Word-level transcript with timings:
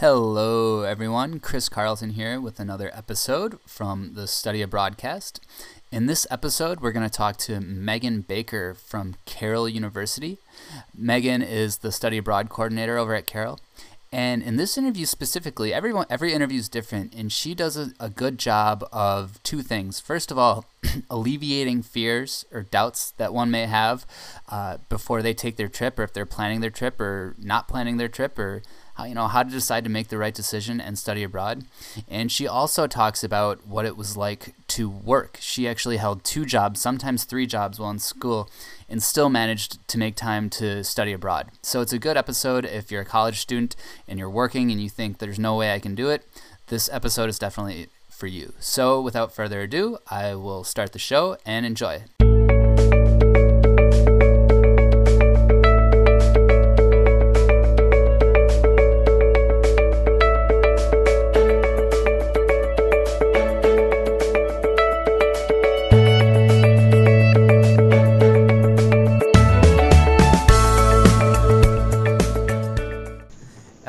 Hello, 0.00 0.82
everyone. 0.82 1.40
Chris 1.40 1.70
Carlton 1.70 2.10
here 2.10 2.38
with 2.38 2.60
another 2.60 2.90
episode 2.92 3.58
from 3.64 4.12
the 4.12 4.26
Study 4.26 4.62
Abroadcast. 4.62 5.40
In 5.90 6.04
this 6.04 6.26
episode, 6.30 6.80
we're 6.80 6.92
going 6.92 7.08
to 7.08 7.16
talk 7.16 7.38
to 7.38 7.60
Megan 7.62 8.20
Baker 8.20 8.74
from 8.74 9.14
Carroll 9.24 9.66
University. 9.66 10.36
Megan 10.94 11.40
is 11.40 11.78
the 11.78 11.90
Study 11.90 12.18
Abroad 12.18 12.50
coordinator 12.50 12.98
over 12.98 13.14
at 13.14 13.26
Carroll. 13.26 13.58
And 14.12 14.42
in 14.42 14.56
this 14.56 14.76
interview 14.76 15.06
specifically, 15.06 15.72
everyone 15.72 16.04
every 16.10 16.34
interview 16.34 16.58
is 16.58 16.68
different, 16.68 17.14
and 17.14 17.32
she 17.32 17.54
does 17.54 17.78
a, 17.78 17.92
a 17.98 18.10
good 18.10 18.38
job 18.38 18.86
of 18.92 19.42
two 19.42 19.62
things. 19.62 19.98
First 19.98 20.30
of 20.30 20.38
all, 20.38 20.66
alleviating 21.10 21.82
fears 21.82 22.44
or 22.52 22.62
doubts 22.62 23.12
that 23.12 23.32
one 23.32 23.50
may 23.50 23.64
have 23.64 24.06
uh, 24.50 24.76
before 24.90 25.22
they 25.22 25.34
take 25.34 25.56
their 25.56 25.68
trip, 25.68 25.98
or 25.98 26.02
if 26.02 26.12
they're 26.12 26.26
planning 26.26 26.60
their 26.60 26.70
trip, 26.70 27.00
or 27.00 27.34
not 27.38 27.66
planning 27.66 27.96
their 27.96 28.08
trip, 28.08 28.38
or 28.38 28.62
you 29.04 29.14
know 29.14 29.28
how 29.28 29.42
to 29.42 29.50
decide 29.50 29.84
to 29.84 29.90
make 29.90 30.08
the 30.08 30.18
right 30.18 30.34
decision 30.34 30.80
and 30.80 30.98
study 30.98 31.22
abroad. 31.22 31.64
And 32.08 32.32
she 32.32 32.46
also 32.46 32.86
talks 32.86 33.22
about 33.22 33.66
what 33.66 33.84
it 33.84 33.96
was 33.96 34.16
like 34.16 34.54
to 34.68 34.88
work. 34.88 35.38
She 35.40 35.68
actually 35.68 35.98
held 35.98 36.24
two 36.24 36.44
jobs, 36.46 36.80
sometimes 36.80 37.24
three 37.24 37.46
jobs 37.46 37.78
while 37.78 37.90
in 37.90 37.98
school, 37.98 38.48
and 38.88 39.02
still 39.02 39.28
managed 39.28 39.86
to 39.88 39.98
make 39.98 40.16
time 40.16 40.48
to 40.50 40.82
study 40.84 41.12
abroad. 41.12 41.50
So 41.62 41.80
it's 41.80 41.92
a 41.92 41.98
good 41.98 42.16
episode 42.16 42.64
if 42.64 42.90
you're 42.90 43.02
a 43.02 43.06
college 43.06 43.40
student 43.40 43.76
and 44.08 44.18
you're 44.18 44.30
working 44.30 44.70
and 44.70 44.80
you 44.80 44.88
think 44.88 45.18
there's 45.18 45.38
no 45.38 45.56
way 45.56 45.72
I 45.72 45.78
can 45.78 45.94
do 45.94 46.08
it. 46.08 46.26
This 46.68 46.88
episode 46.92 47.28
is 47.28 47.38
definitely 47.38 47.88
for 48.08 48.26
you. 48.26 48.54
So 48.58 49.00
without 49.00 49.34
further 49.34 49.60
ado, 49.60 49.98
I 50.10 50.34
will 50.34 50.64
start 50.64 50.92
the 50.92 50.98
show 50.98 51.36
and 51.44 51.66
enjoy. 51.66 52.04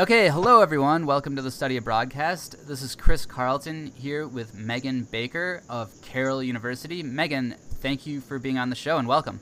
Okay, 0.07 0.29
hello 0.29 0.61
everyone. 0.61 1.05
Welcome 1.05 1.35
to 1.35 1.41
the 1.41 1.51
Study 1.51 1.77
Abroadcast. 1.77 2.65
This 2.65 2.81
is 2.81 2.95
Chris 2.95 3.25
Carlton 3.25 3.87
here 3.87 4.25
with 4.25 4.55
Megan 4.55 5.03
Baker 5.03 5.63
of 5.67 5.91
Carroll 6.01 6.41
University. 6.41 7.03
Megan, 7.03 7.55
thank 7.81 8.07
you 8.07 8.21
for 8.21 8.39
being 8.39 8.57
on 8.57 8.69
the 8.69 8.75
show 8.77 8.99
and 8.99 9.05
welcome. 9.05 9.41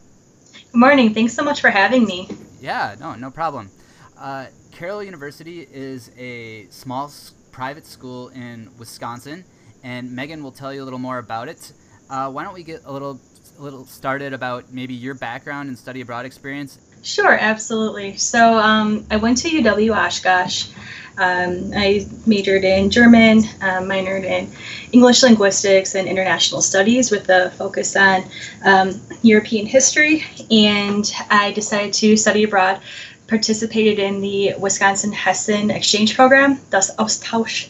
Good 0.71 0.79
morning. 0.79 1.13
Thanks 1.13 1.35
so 1.35 1.43
much 1.43 1.61
for 1.61 1.69
having 1.69 2.05
me. 2.05 2.27
Yeah, 2.59 2.95
no, 2.99 3.13
no 3.13 3.29
problem. 3.29 3.69
Uh, 4.17 4.47
Carroll 4.71 5.03
University 5.03 5.67
is 5.71 6.09
a 6.17 6.65
small 6.71 7.11
private 7.51 7.85
school 7.85 8.29
in 8.29 8.71
Wisconsin, 8.79 9.45
and 9.83 10.11
Megan 10.11 10.41
will 10.41 10.51
tell 10.51 10.73
you 10.73 10.81
a 10.81 10.85
little 10.85 10.97
more 10.97 11.19
about 11.19 11.47
it. 11.47 11.73
Uh, 12.09 12.31
why 12.31 12.43
don't 12.43 12.55
we 12.55 12.63
get 12.63 12.81
a 12.85 12.91
little, 12.91 13.21
a 13.59 13.61
little 13.61 13.85
started 13.85 14.33
about 14.33 14.73
maybe 14.73 14.95
your 14.95 15.13
background 15.13 15.69
and 15.69 15.77
study 15.77 16.01
abroad 16.01 16.25
experience 16.25 16.79
Sure, 17.05 17.37
absolutely. 17.39 18.17
So 18.17 18.57
um, 18.57 19.05
I 19.11 19.17
went 19.17 19.37
to 19.37 19.47
UW 19.47 19.95
Oshkosh. 19.95 20.69
Um, 21.19 21.71
I 21.75 22.07
majored 22.25 22.63
in 22.63 22.89
German, 22.89 23.43
uh, 23.61 23.79
minored 23.79 24.23
in 24.23 24.51
English 24.91 25.21
linguistics 25.21 25.93
and 25.93 26.07
international 26.07 26.61
studies 26.61 27.11
with 27.11 27.29
a 27.29 27.51
focus 27.51 27.95
on 27.95 28.23
um, 28.63 28.99
European 29.21 29.67
history. 29.67 30.25
And 30.49 31.05
I 31.29 31.51
decided 31.51 31.93
to 31.93 32.17
study 32.17 32.43
abroad, 32.43 32.81
participated 33.27 33.99
in 33.99 34.19
the 34.19 34.55
Wisconsin 34.57 35.13
Hessen 35.13 35.69
exchange 35.69 36.15
program, 36.15 36.59
das 36.71 36.95
Austausch 36.95 37.67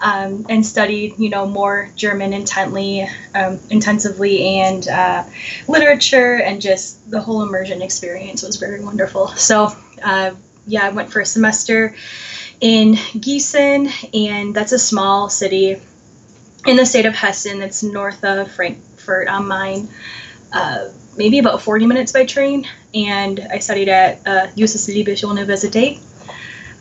um, 0.00 0.46
and 0.48 0.64
studied, 0.64 1.18
you 1.18 1.28
know, 1.28 1.46
more 1.46 1.90
German 1.96 2.32
intently, 2.32 3.06
um, 3.34 3.60
intensively, 3.70 4.60
and 4.60 4.88
uh, 4.88 5.24
literature, 5.68 6.36
and 6.36 6.60
just 6.60 7.10
the 7.10 7.20
whole 7.20 7.42
immersion 7.42 7.82
experience 7.82 8.42
was 8.42 8.56
very 8.56 8.82
wonderful. 8.82 9.28
So, 9.36 9.68
uh, 10.02 10.34
yeah, 10.66 10.86
I 10.86 10.90
went 10.90 11.12
for 11.12 11.20
a 11.20 11.26
semester 11.26 11.94
in 12.60 12.94
Gießen, 12.94 14.14
and 14.14 14.54
that's 14.54 14.72
a 14.72 14.78
small 14.78 15.28
city 15.28 15.80
in 16.66 16.76
the 16.76 16.86
state 16.86 17.06
of 17.06 17.14
Hessen 17.14 17.58
that's 17.58 17.82
north 17.82 18.22
of 18.24 18.50
Frankfurt 18.52 19.28
am 19.28 19.48
Main. 19.48 19.88
Uh, 20.52 20.90
maybe 21.16 21.38
about 21.38 21.62
40 21.62 21.86
minutes 21.86 22.12
by 22.12 22.24
train, 22.24 22.66
and 22.94 23.40
I 23.50 23.58
studied 23.58 23.88
at 23.88 24.26
uh, 24.26 24.46
Justus 24.56 24.88
Universität 24.88 26.00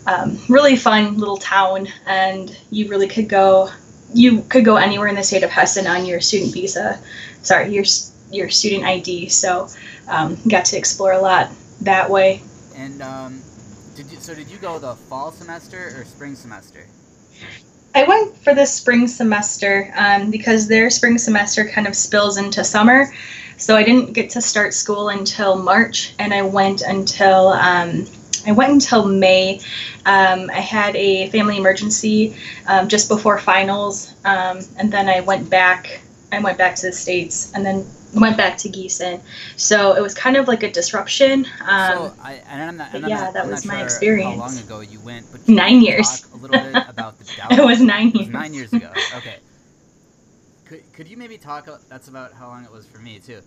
um, 0.09 0.40
really 0.50 0.75
fun 0.75 1.18
little 1.18 1.38
town, 1.38 1.88
and 2.06 2.58
you 2.72 2.90
really 2.90 3.08
could 3.08 3.30
go 3.30 3.70
you 4.14 4.42
could 4.44 4.66
go 4.66 4.78
anywhere 4.78 5.08
in 5.08 5.16
the 5.16 5.24
state 5.24 5.44
of 5.44 5.52
Hessen 5.52 5.88
on 5.88 6.06
your 6.06 6.20
student 6.20 6.53
visa, 6.53 7.00
sorry, 7.44 7.74
your 7.74 7.86
your 8.31 8.50
student 8.50 8.86
ID. 8.86 9.30
So 9.30 9.68
um, 10.08 10.38
got 10.48 10.66
to 10.66 10.78
explore 10.78 11.14
a 11.14 11.19
lot 11.19 11.52
that 11.81 12.09
way. 12.09 12.42
And 12.75 13.02
um, 13.02 13.42
did 13.96 14.12
you, 14.12 14.19
so 14.19 14.34
did 14.34 14.50
you 14.50 14.58
go 14.58 14.80
the 14.80 14.96
fall 14.96 15.31
semester 15.31 15.94
or 15.98 16.06
spring 16.06 16.36
semester? 16.36 16.86
I 17.96 18.03
went 18.03 18.38
for 18.38 18.53
the 18.53 18.66
spring 18.66 19.08
semester 19.08 19.92
um, 19.96 20.30
because 20.30 20.68
their 20.68 20.90
spring 20.90 21.18
semester 21.18 21.68
kind 21.68 21.88
of 21.88 21.96
spills 21.96 22.38
into 22.38 22.64
summer. 22.64 23.12
So 23.58 23.75
I 23.75 23.84
didn't 23.84 24.14
get 24.14 24.30
to 24.31 24.42
start 24.42 24.74
school 24.74 25.09
until 25.09 25.58
March, 25.58 26.14
and 26.18 26.34
I 26.34 26.44
went 26.44 26.81
until 26.81 27.50
um, 27.50 28.08
I 28.46 28.52
went 28.52 28.72
until 28.72 29.06
May. 29.06 29.60
Um, 30.06 30.50
I 30.52 30.60
had 30.60 30.96
a 30.96 31.30
family 31.30 31.58
emergency 31.58 32.36
um, 32.68 32.88
just 32.88 33.10
before 33.10 33.38
finals, 33.40 34.14
um, 34.26 34.60
and 34.78 34.92
then 34.92 35.10
I 35.10 35.22
went 35.22 35.50
back. 35.50 36.02
I 36.32 36.40
went 36.40 36.58
back 36.58 36.76
to 36.76 36.88
the 36.88 36.94
states, 36.94 37.52
and 37.54 37.66
then 37.66 37.86
went 38.14 38.38
back 38.38 38.58
to 38.58 38.70
Gießen. 38.70 39.22
So 39.56 39.96
it 39.96 40.02
was 40.02 40.14
kind 40.14 40.38
of 40.38 40.48
like 40.48 40.64
a 40.64 40.72
disruption. 40.72 41.46
Um, 41.62 41.94
so 41.94 42.16
I, 42.22 42.34
and 42.48 42.64
I'm 42.64 42.78
not, 42.78 42.94
and 42.94 43.08
yeah, 43.08 43.22
not, 43.22 43.34
that 43.34 43.44
I'm 43.46 43.52
was 43.52 43.66
my 43.66 43.76
sure 43.76 43.84
experience. 43.84 44.36
How 44.36 44.48
long 44.48 44.58
ago 44.58 44.80
you 44.82 45.00
went? 45.02 45.32
But 45.32 45.48
nine 45.48 45.82
years. 45.82 46.26
a 46.34 46.38
little 46.38 46.60
bit 46.60 46.76
about 46.90 47.20
the 47.20 47.26
it 47.52 47.64
was 47.64 47.82
nine 47.82 48.12
years. 48.12 48.28
Was 48.28 48.30
nine 48.30 48.54
years 48.54 48.74
ago. 48.74 48.92
Okay. 49.18 49.38
Could, 50.66 50.94
could 50.94 51.08
you 51.08 51.18
maybe 51.18 51.38
talk? 51.38 51.68
That's 51.90 52.08
about 52.08 52.34
how 52.34 52.48
long 52.48 52.64
it 52.64 52.72
was 52.72 52.86
for 52.86 53.00
me 53.00 53.20
too. 53.20 53.42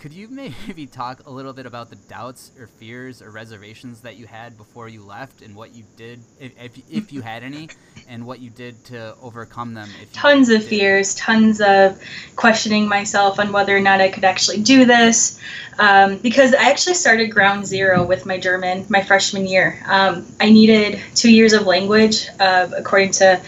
Could 0.00 0.14
you 0.14 0.28
maybe 0.66 0.86
talk 0.86 1.26
a 1.26 1.30
little 1.30 1.52
bit 1.52 1.66
about 1.66 1.90
the 1.90 1.96
doubts 1.96 2.52
or 2.58 2.66
fears 2.66 3.20
or 3.20 3.30
reservations 3.30 4.00
that 4.00 4.16
you 4.16 4.26
had 4.26 4.56
before 4.56 4.88
you 4.88 5.02
left 5.02 5.42
and 5.42 5.54
what 5.54 5.74
you 5.74 5.84
did, 5.96 6.20
if, 6.40 6.52
if, 6.58 6.78
if 6.90 7.12
you 7.12 7.20
had 7.20 7.42
any, 7.42 7.68
and 8.08 8.24
what 8.26 8.40
you 8.40 8.48
did 8.48 8.82
to 8.86 9.14
overcome 9.22 9.74
them? 9.74 9.88
tons 10.14 10.48
of 10.48 10.64
fears, 10.64 11.14
tons 11.16 11.60
of 11.60 12.00
questioning 12.34 12.88
myself 12.88 13.38
on 13.38 13.52
whether 13.52 13.76
or 13.76 13.80
not 13.80 14.00
I 14.00 14.08
could 14.08 14.24
actually 14.24 14.62
do 14.62 14.86
this. 14.86 15.38
Um, 15.78 16.16
because 16.18 16.54
I 16.54 16.70
actually 16.70 16.94
started 16.94 17.28
ground 17.28 17.66
zero 17.66 18.04
with 18.04 18.24
my 18.24 18.38
German 18.38 18.86
my 18.88 19.02
freshman 19.02 19.46
year. 19.46 19.82
Um, 19.86 20.26
I 20.40 20.50
needed 20.50 21.00
two 21.14 21.32
years 21.32 21.52
of 21.52 21.66
language, 21.66 22.26
uh, 22.38 22.68
according 22.76 23.12
to 23.12 23.40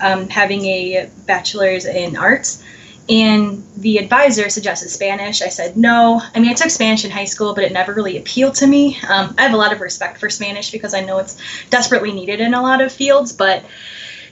um, 0.00 0.28
having 0.28 0.64
a 0.64 1.10
bachelor's 1.26 1.84
in 1.84 2.16
arts 2.16 2.62
and 3.08 3.64
the 3.76 3.98
advisor 3.98 4.48
suggested 4.50 4.90
Spanish. 4.90 5.40
I 5.40 5.48
said 5.48 5.76
no. 5.76 6.20
I 6.34 6.40
mean, 6.40 6.50
I 6.50 6.54
took 6.54 6.70
Spanish 6.70 7.04
in 7.04 7.10
high 7.10 7.24
school, 7.24 7.54
but 7.54 7.64
it 7.64 7.72
never 7.72 7.94
really 7.94 8.18
appealed 8.18 8.54
to 8.56 8.66
me. 8.66 8.98
Um, 9.08 9.34
I 9.38 9.42
have 9.42 9.54
a 9.54 9.56
lot 9.56 9.72
of 9.72 9.80
respect 9.80 10.18
for 10.18 10.28
Spanish 10.28 10.70
because 10.70 10.94
I 10.94 11.00
know 11.00 11.18
it's 11.18 11.38
desperately 11.70 12.12
needed 12.12 12.40
in 12.40 12.54
a 12.54 12.62
lot 12.62 12.82
of 12.82 12.92
fields, 12.92 13.32
but 13.32 13.64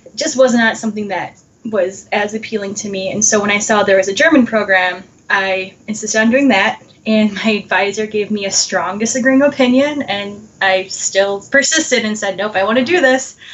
it 0.04 0.15
just 0.15 0.36
was 0.36 0.54
not 0.54 0.76
something 0.76 1.09
that 1.09 1.41
was 1.65 2.09
as 2.12 2.34
appealing 2.34 2.75
to 2.75 2.88
me. 2.88 3.10
And 3.10 3.25
so 3.25 3.41
when 3.41 3.50
I 3.50 3.59
saw 3.59 3.82
there 3.82 3.97
was 3.97 4.09
a 4.09 4.15
German 4.15 4.47
program, 4.47 5.03
I 5.31 5.75
insisted 5.86 6.20
on 6.20 6.31
doing 6.31 6.48
that. 6.48 6.82
And 7.06 7.32
my 7.34 7.50
advisor 7.50 8.06
gave 8.06 8.31
me 8.31 8.47
a 8.47 8.50
strong 8.50 8.98
disagreeing 8.98 9.42
opinion, 9.42 10.03
and 10.03 10.47
I 10.60 10.88
still 10.88 11.41
persisted 11.41 12.04
and 12.04 12.19
said, 12.19 12.36
nope, 12.36 12.56
I 12.56 12.65
want 12.65 12.78
to 12.78 12.84
do 12.84 13.00
this. 13.00 13.36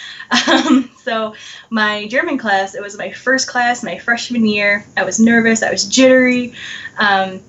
Um, 0.49 0.91
so 1.05 1.35
my 1.73 2.07
German 2.07 2.37
class, 2.37 2.75
it 2.75 2.83
was 2.83 2.99
my 2.99 3.11
first 3.11 3.49
class, 3.49 3.83
my 3.83 3.97
freshman 3.97 4.45
year. 4.45 4.85
I 4.95 5.05
was 5.05 5.19
nervous, 5.19 5.63
I 5.63 5.71
was 5.71 5.85
jittery. 5.85 6.53
Um, 6.99 7.41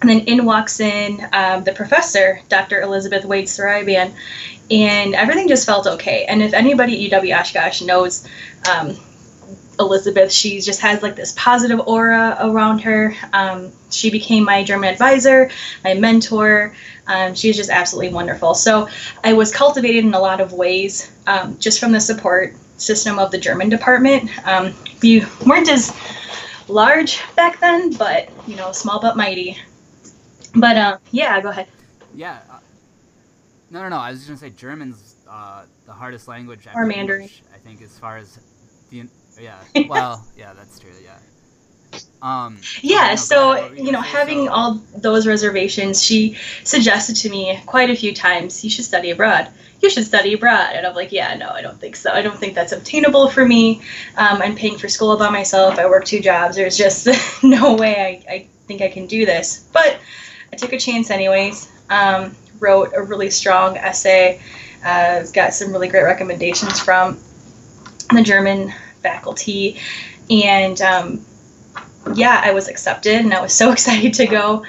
and 0.00 0.08
then 0.08 0.20
in 0.20 0.46
walks 0.46 0.80
in 0.80 1.20
um, 1.34 1.64
the 1.64 1.72
professor, 1.72 2.40
Dr. 2.48 2.80
Elizabeth 2.80 3.26
Wade 3.26 3.44
Sarabian, 3.44 4.14
and 4.70 5.14
everything 5.14 5.48
just 5.48 5.66
felt 5.66 5.86
okay. 5.86 6.24
And 6.24 6.40
if 6.42 6.54
anybody 6.54 7.12
at 7.12 7.22
UW 7.22 7.38
Oshkosh 7.38 7.82
knows 7.82 8.26
um, 8.72 8.96
Elizabeth, 9.78 10.32
she 10.32 10.62
just 10.62 10.80
has 10.80 11.02
like 11.02 11.14
this 11.14 11.34
positive 11.36 11.80
aura 11.86 12.38
around 12.40 12.78
her. 12.78 13.14
Um, 13.34 13.70
she 13.90 14.10
became 14.10 14.44
my 14.44 14.64
German 14.64 14.88
advisor, 14.88 15.50
my 15.84 15.92
mentor. 15.92 16.74
Um, 17.06 17.34
she 17.34 17.48
was 17.48 17.56
just 17.58 17.70
absolutely 17.70 18.14
wonderful. 18.14 18.54
So 18.54 18.88
I 19.22 19.34
was 19.34 19.52
cultivated 19.52 20.06
in 20.06 20.14
a 20.14 20.20
lot 20.20 20.40
of 20.40 20.54
ways 20.54 21.12
um, 21.26 21.58
just 21.58 21.80
from 21.80 21.92
the 21.92 22.00
support 22.00 22.54
system 22.78 23.18
of 23.18 23.30
the 23.30 23.38
German 23.38 23.68
department. 23.68 24.30
Um, 24.46 24.74
we 25.02 25.24
weren't 25.46 25.68
as 25.68 25.94
large 26.68 27.20
back 27.36 27.60
then, 27.60 27.92
but 27.94 28.30
you 28.48 28.56
know, 28.56 28.72
small 28.72 29.00
but 29.00 29.16
mighty. 29.16 29.58
But 30.54 30.76
uh, 30.76 30.98
yeah, 31.10 31.40
go 31.40 31.50
ahead. 31.50 31.68
Yeah. 32.14 32.40
Uh, 32.50 32.58
no, 33.70 33.82
no, 33.82 33.88
no. 33.90 33.96
I 33.96 34.10
was 34.10 34.20
just 34.20 34.28
gonna 34.28 34.38
say 34.38 34.56
Germans 34.56 35.16
uh, 35.28 35.64
the 35.84 35.92
hardest 35.92 36.28
language 36.28 36.66
or 36.74 36.86
Mandarin. 36.86 37.22
English, 37.22 37.42
I 37.54 37.58
think, 37.58 37.82
as 37.82 37.98
far 37.98 38.16
as 38.16 38.40
the 38.90 39.08
yeah. 39.38 39.62
Well, 39.88 40.26
yeah, 40.36 40.52
that's 40.54 40.78
true. 40.78 40.90
Yeah. 41.02 41.18
Um, 42.20 42.58
yeah, 42.80 43.14
so 43.14 43.72
you 43.72 43.92
know, 43.92 44.00
having 44.00 44.46
so. 44.46 44.52
all 44.52 44.74
those 44.96 45.26
reservations, 45.26 46.02
she 46.02 46.36
suggested 46.64 47.16
to 47.16 47.30
me 47.30 47.60
quite 47.66 47.90
a 47.90 47.96
few 47.96 48.14
times, 48.14 48.64
you 48.64 48.70
should 48.70 48.84
study 48.84 49.10
abroad. 49.10 49.48
You 49.80 49.88
should 49.88 50.04
study 50.04 50.34
abroad, 50.34 50.72
and 50.74 50.84
I'm 50.84 50.96
like, 50.96 51.12
yeah, 51.12 51.34
no, 51.34 51.50
I 51.50 51.62
don't 51.62 51.78
think 51.78 51.94
so. 51.94 52.10
I 52.10 52.20
don't 52.20 52.36
think 52.36 52.54
that's 52.54 52.72
obtainable 52.72 53.28
for 53.28 53.46
me. 53.46 53.80
Um, 54.16 54.42
I'm 54.42 54.56
paying 54.56 54.76
for 54.76 54.88
school 54.88 55.16
by 55.16 55.30
myself. 55.30 55.78
I 55.78 55.86
work 55.86 56.04
two 56.04 56.20
jobs. 56.20 56.56
There's 56.56 56.76
just 56.76 57.06
no 57.44 57.74
way 57.74 58.24
I, 58.28 58.32
I 58.32 58.46
think 58.66 58.82
I 58.82 58.88
can 58.88 59.06
do 59.06 59.24
this. 59.24 59.68
But 59.72 60.00
I 60.52 60.56
took 60.56 60.72
a 60.72 60.78
chance 60.78 61.10
anyways. 61.10 61.70
Um, 61.90 62.34
wrote 62.58 62.92
a 62.94 63.02
really 63.02 63.30
strong 63.30 63.76
essay. 63.76 64.40
Uh, 64.84 65.24
got 65.32 65.54
some 65.54 65.70
really 65.72 65.88
great 65.88 66.02
recommendations 66.02 66.80
from 66.80 67.20
the 68.12 68.22
German 68.22 68.72
faculty, 69.02 69.80
and 70.28 70.80
um, 70.82 71.24
yeah, 72.14 72.40
I 72.44 72.52
was 72.52 72.68
accepted 72.68 73.16
and 73.16 73.32
I 73.34 73.40
was 73.40 73.52
so 73.52 73.72
excited 73.72 74.14
to 74.14 74.26
go. 74.26 74.64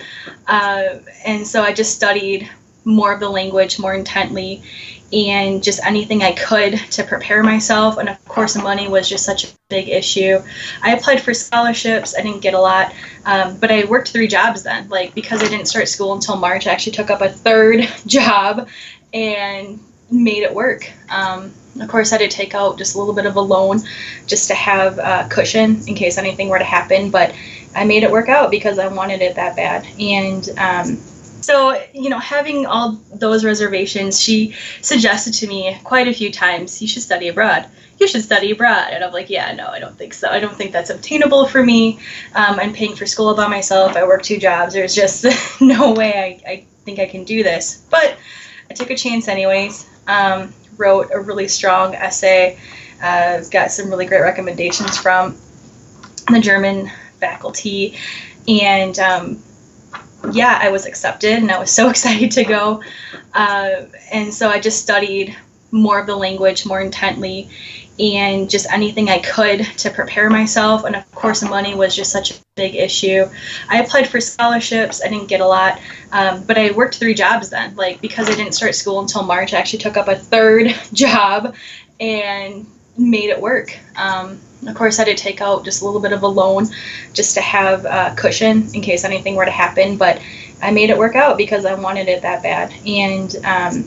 Uh, 0.48 1.00
and 1.26 1.46
so 1.46 1.62
I 1.64 1.74
just 1.74 1.96
studied 1.96 2.50
more 2.86 3.14
of 3.14 3.20
the 3.20 3.30
language 3.30 3.80
more 3.80 3.94
intently 3.94 4.64
and 5.12 5.64
just 5.64 5.84
anything 5.86 6.22
I 6.22 6.34
could 6.34 6.78
to 6.92 7.04
prepare 7.04 7.44
myself. 7.44 7.98
And 7.98 8.10
of 8.10 8.24
course, 8.26 8.56
money 8.56 8.88
was 8.88 9.10
just 9.10 9.26
such 9.26 9.44
a 9.44 9.48
big 9.70 9.90
issue. 9.90 10.40
I 10.84 10.96
applied 10.96 11.22
for 11.22 11.34
scholarships, 11.34 12.16
I 12.18 12.22
didn't 12.22 12.42
get 12.42 12.54
a 12.54 12.60
lot, 12.60 12.94
um, 13.26 13.58
but 13.58 13.72
I 13.72 13.86
worked 13.86 14.10
three 14.10 14.28
jobs 14.28 14.64
then. 14.64 14.88
Like, 14.90 15.16
because 15.16 15.44
I 15.44 15.48
didn't 15.48 15.66
start 15.66 15.88
school 15.88 16.14
until 16.14 16.36
March, 16.36 16.68
I 16.68 16.72
actually 16.72 16.92
took 16.94 17.10
up 17.10 17.22
a 17.22 17.30
third 17.30 17.88
job 18.06 18.70
and 19.14 19.80
made 20.12 20.44
it 20.44 20.54
work. 20.54 20.92
Um, 21.10 21.54
of 21.80 21.88
course, 21.88 22.12
I 22.12 22.22
had 22.22 22.30
to 22.30 22.36
take 22.36 22.56
out 22.56 22.78
just 22.78 22.96
a 22.96 23.00
little 23.00 23.14
bit 23.14 23.26
of 23.26 23.36
a 23.36 23.42
loan 23.42 23.80
just 24.28 24.48
to 24.48 24.56
have 24.56 24.98
a 24.98 25.28
cushion 25.30 25.88
in 25.88 25.96
case 25.96 26.18
anything 26.18 26.50
were 26.50 26.60
to 26.60 26.66
happen. 26.66 27.10
But 27.10 27.34
I 27.76 27.86
made 27.86 28.04
it 28.04 28.12
work 28.12 28.30
out 28.30 28.52
because 28.52 28.80
I 28.80 28.88
wanted 28.88 29.22
it 29.22 29.36
that 29.36 29.56
bad. 29.56 29.88
And 30.00 30.50
um, 30.58 30.98
so, 31.42 31.82
you 31.94 32.10
know, 32.10 32.20
having 32.20 32.66
all 32.66 33.00
those 33.14 33.46
reservations, 33.46 34.20
she 34.20 34.56
suggested 34.82 35.34
to 35.36 35.48
me 35.48 35.80
quite 35.84 36.08
a 36.08 36.14
few 36.14 36.32
times, 36.32 36.82
you 36.82 36.88
should 36.88 37.04
study 37.04 37.28
abroad. 37.28 37.68
You 37.98 38.08
should 38.08 38.24
study 38.24 38.52
abroad. 38.52 38.90
And 38.92 39.04
I'm 39.04 39.14
like, 39.14 39.30
yeah, 39.30 39.54
no, 39.54 39.68
I 39.68 39.80
don't 39.80 39.98
think 39.98 40.14
so. 40.14 40.30
I 40.30 40.40
don't 40.40 40.56
think 40.56 40.72
that's 40.72 40.90
obtainable 40.90 41.46
for 41.48 41.64
me. 41.64 42.00
Um, 42.36 42.60
I'm 42.60 42.74
paying 42.74 42.96
for 42.96 43.06
school 43.06 43.34
by 43.36 43.48
myself. 43.48 43.96
I 43.96 44.06
work 44.06 44.24
two 44.24 44.38
jobs. 44.38 44.74
There's 44.74 44.96
just 44.96 45.26
no 45.62 45.94
way 45.94 46.42
I, 46.46 46.52
I 46.52 46.66
think 46.86 47.00
I 47.00 47.06
can 47.06 47.24
do 47.24 47.44
this. 47.44 47.86
But 47.90 48.18
I 48.70 48.74
took 48.74 48.90
a 48.90 48.96
chance 48.96 49.28
anyways. 49.28 49.90
Um, 50.10 50.54
wrote 50.78 51.12
a 51.14 51.20
really 51.20 51.48
strong 51.48 51.94
essay. 51.94 52.58
Uh, 53.02 53.44
got 53.52 53.72
some 53.72 53.90
really 53.90 54.06
great 54.06 54.22
recommendations 54.22 54.98
from 54.98 55.38
the 56.32 56.40
German 56.40 56.90
faculty, 57.20 57.96
and 58.48 58.98
um, 59.00 59.44
yeah, 60.32 60.60
I 60.62 60.70
was 60.70 60.86
accepted, 60.86 61.34
and 61.34 61.52
I 61.52 61.60
was 61.60 61.72
so 61.72 61.90
excited 61.94 62.32
to 62.32 62.44
go. 62.44 62.84
Uh, 63.34 63.86
and 64.12 64.34
so 64.34 64.50
I 64.50 64.60
just 64.60 64.82
studied 64.82 65.36
more 65.72 66.00
of 66.00 66.08
the 66.08 66.16
language 66.16 66.66
more 66.66 66.82
intently 66.82 67.50
and 68.00 68.50
just 68.50 68.72
anything 68.72 69.10
I 69.10 69.20
could 69.20 69.66
to 69.80 69.90
prepare 69.90 70.30
myself. 70.30 70.86
And 70.86 70.96
of 70.96 71.10
course, 71.12 71.42
money 71.44 71.76
was 71.76 71.96
just 71.96 72.12
such 72.12 72.32
a 72.32 72.36
big 72.56 72.76
issue. 72.76 73.26
I 73.70 73.82
applied 73.82 74.08
for 74.08 74.22
scholarships. 74.22 75.04
I 75.04 75.10
didn't 75.10 75.28
get 75.28 75.42
a 75.42 75.46
lot, 75.46 75.82
um, 76.12 76.44
but 76.44 76.58
I 76.58 76.72
worked 76.72 76.96
three 76.96 77.14
jobs 77.14 77.50
then. 77.50 77.76
Like 77.76 78.02
because 78.02 78.30
I 78.30 78.36
didn't 78.36 78.54
start 78.54 78.76
school 78.76 79.00
until 79.00 79.24
March, 79.24 79.54
I 79.54 79.58
actually 79.58 79.80
took 79.80 79.98
up 79.98 80.08
a 80.08 80.16
third 80.16 80.74
job 80.94 81.56
and 82.00 82.66
made 82.98 83.30
it 83.30 83.40
work. 83.40 83.78
Um, 83.96 84.40
of 84.68 84.76
course, 84.76 85.00
I 85.00 85.08
had 85.08 85.18
to 85.18 85.22
take 85.22 85.42
out 85.42 85.64
just 85.64 85.82
a 85.82 85.86
little 85.86 86.02
bit 86.02 86.12
of 86.12 86.24
a 86.24 86.28
loan 86.28 86.66
just 87.14 87.34
to 87.36 87.42
have 87.42 87.86
a 87.86 88.14
cushion 88.18 88.68
in 88.74 88.82
case 88.82 89.04
anything 89.04 89.36
were 89.36 89.46
to 89.46 89.52
happen. 89.52 89.98
But 89.98 90.22
I 90.62 90.72
made 90.72 90.90
it 90.90 90.98
work 90.98 91.16
out 91.16 91.38
because 91.38 91.66
I 91.66 91.74
wanted 91.76 92.08
it 92.08 92.22
that 92.22 92.44
bad. 92.44 92.74
And 92.86 93.36
um, 93.46 93.86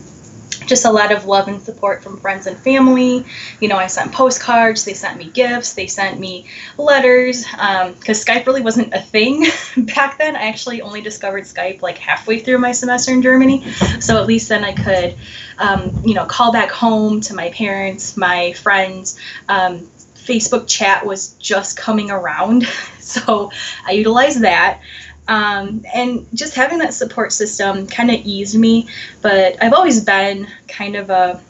just 0.67 0.85
a 0.85 0.91
lot 0.91 1.13
of 1.13 1.27
love 1.27 1.49
and 1.49 1.61
support 1.63 2.03
from 2.03 2.19
friends 2.19 2.47
and 2.47 2.59
family. 2.59 3.25
You 3.61 3.69
know, 3.69 3.77
I 3.77 3.87
sent 3.87 4.13
postcards, 4.13 4.85
they 4.85 4.95
sent 4.95 5.19
me 5.19 5.31
gifts, 5.31 5.75
they 5.75 5.87
sent 5.87 6.19
me 6.19 6.47
letters, 6.79 7.45
because 7.45 8.29
um, 8.29 8.35
Skype 8.35 8.47
really 8.47 8.63
wasn't 8.63 8.93
a 8.95 9.01
thing 9.01 9.47
back 9.95 10.19
then. 10.19 10.37
I 10.37 10.43
actually 10.43 10.83
only 10.83 11.01
discovered 11.01 11.45
Skype 11.45 11.83
like 11.83 11.99
halfway 11.99 12.39
through 12.39 12.59
my 12.59 12.73
semester 12.73 13.13
in 13.13 13.23
Germany. 13.23 13.71
So 14.01 14.21
at 14.21 14.27
least 14.27 14.49
then 14.49 14.65
I 14.65 14.73
could, 14.73 15.17
um, 15.59 15.93
you 16.05 16.15
know, 16.15 16.25
call 16.27 16.53
back 16.53 16.71
home 16.71 17.21
to 17.23 17.35
my 17.35 17.51
parents, 17.51 18.17
my 18.17 18.53
friends. 18.53 19.19
Um, 19.49 19.91
Facebook 20.15 20.69
chat 20.69 21.05
was 21.05 21.35
just 21.35 21.77
coming 21.77 22.11
around. 22.11 22.67
So 23.03 23.51
I 23.85 23.91
utilized 23.91 24.43
that. 24.43 24.81
Um, 25.29 25.85
and 25.95 26.27
just 26.35 26.55
having 26.55 26.79
that 26.79 26.95
support 26.95 27.33
system 27.33 27.87
kind 27.87 28.11
of 28.11 28.17
eased 28.25 28.59
me. 28.59 28.89
But 29.21 29.63
I've 29.63 29.73
always 29.73 30.05
been 30.05 30.49
kind 30.69 30.97
of 30.97 31.11
a 31.11 31.43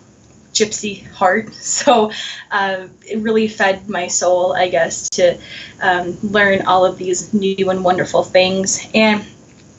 gypsy 0.53 1.07
heart, 1.09 1.53
so 1.55 2.13
uh, 2.51 2.89
it 3.07 3.19
really 3.19 3.49
fed 3.49 3.89
my 3.89 4.07
soul, 4.09 4.53
I 4.53 4.69
guess, 4.69 5.09
to 5.11 5.39
um, 5.81 6.19
learn 6.23 6.63
all 6.63 6.85
of 6.85 6.99
these 6.99 7.33
new 7.33 7.71
and 7.71 7.85
wonderful 7.85 8.23
things. 8.23 8.87
And 8.95 9.25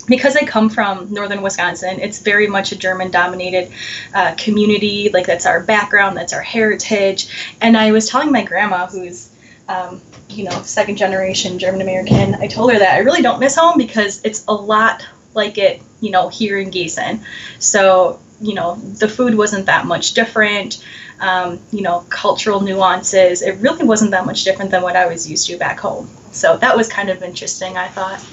because 0.07 0.35
I 0.35 0.45
come 0.45 0.69
from 0.69 1.13
northern 1.13 1.41
Wisconsin, 1.41 1.99
it's 1.99 2.19
very 2.19 2.47
much 2.47 2.71
a 2.71 2.77
German 2.77 3.11
dominated 3.11 3.71
uh, 4.13 4.35
community. 4.37 5.09
Like, 5.09 5.25
that's 5.25 5.45
our 5.45 5.61
background, 5.61 6.17
that's 6.17 6.33
our 6.33 6.41
heritage. 6.41 7.55
And 7.61 7.77
I 7.77 7.91
was 7.91 8.09
telling 8.09 8.31
my 8.31 8.43
grandma, 8.43 8.87
who's 8.87 9.29
um, 9.67 10.01
you 10.29 10.43
know, 10.43 10.61
second 10.63 10.97
generation 10.97 11.59
German 11.59 11.81
American, 11.81 12.35
I 12.35 12.47
told 12.47 12.71
her 12.73 12.79
that 12.79 12.95
I 12.95 12.99
really 12.99 13.21
don't 13.21 13.39
miss 13.39 13.55
home 13.55 13.77
because 13.77 14.21
it's 14.23 14.45
a 14.47 14.53
lot 14.53 15.05
like 15.33 15.57
it, 15.57 15.81
you 16.01 16.11
know, 16.11 16.29
here 16.29 16.59
in 16.59 16.69
Gießen. 16.69 17.23
So, 17.59 18.19
you 18.41 18.53
know, 18.53 18.75
the 18.75 19.07
food 19.07 19.35
wasn't 19.35 19.65
that 19.67 19.85
much 19.85 20.13
different. 20.13 20.83
Um, 21.19 21.61
you 21.71 21.81
know, 21.81 22.05
cultural 22.09 22.59
nuances. 22.59 23.41
It 23.41 23.53
really 23.59 23.85
wasn't 23.85 24.11
that 24.11 24.25
much 24.25 24.43
different 24.43 24.71
than 24.71 24.81
what 24.81 24.95
I 24.95 25.05
was 25.05 25.29
used 25.29 25.47
to 25.47 25.57
back 25.57 25.79
home. 25.79 26.09
So 26.31 26.57
that 26.57 26.75
was 26.75 26.89
kind 26.89 27.09
of 27.09 27.23
interesting, 27.23 27.77
I 27.77 27.87
thought. 27.87 28.27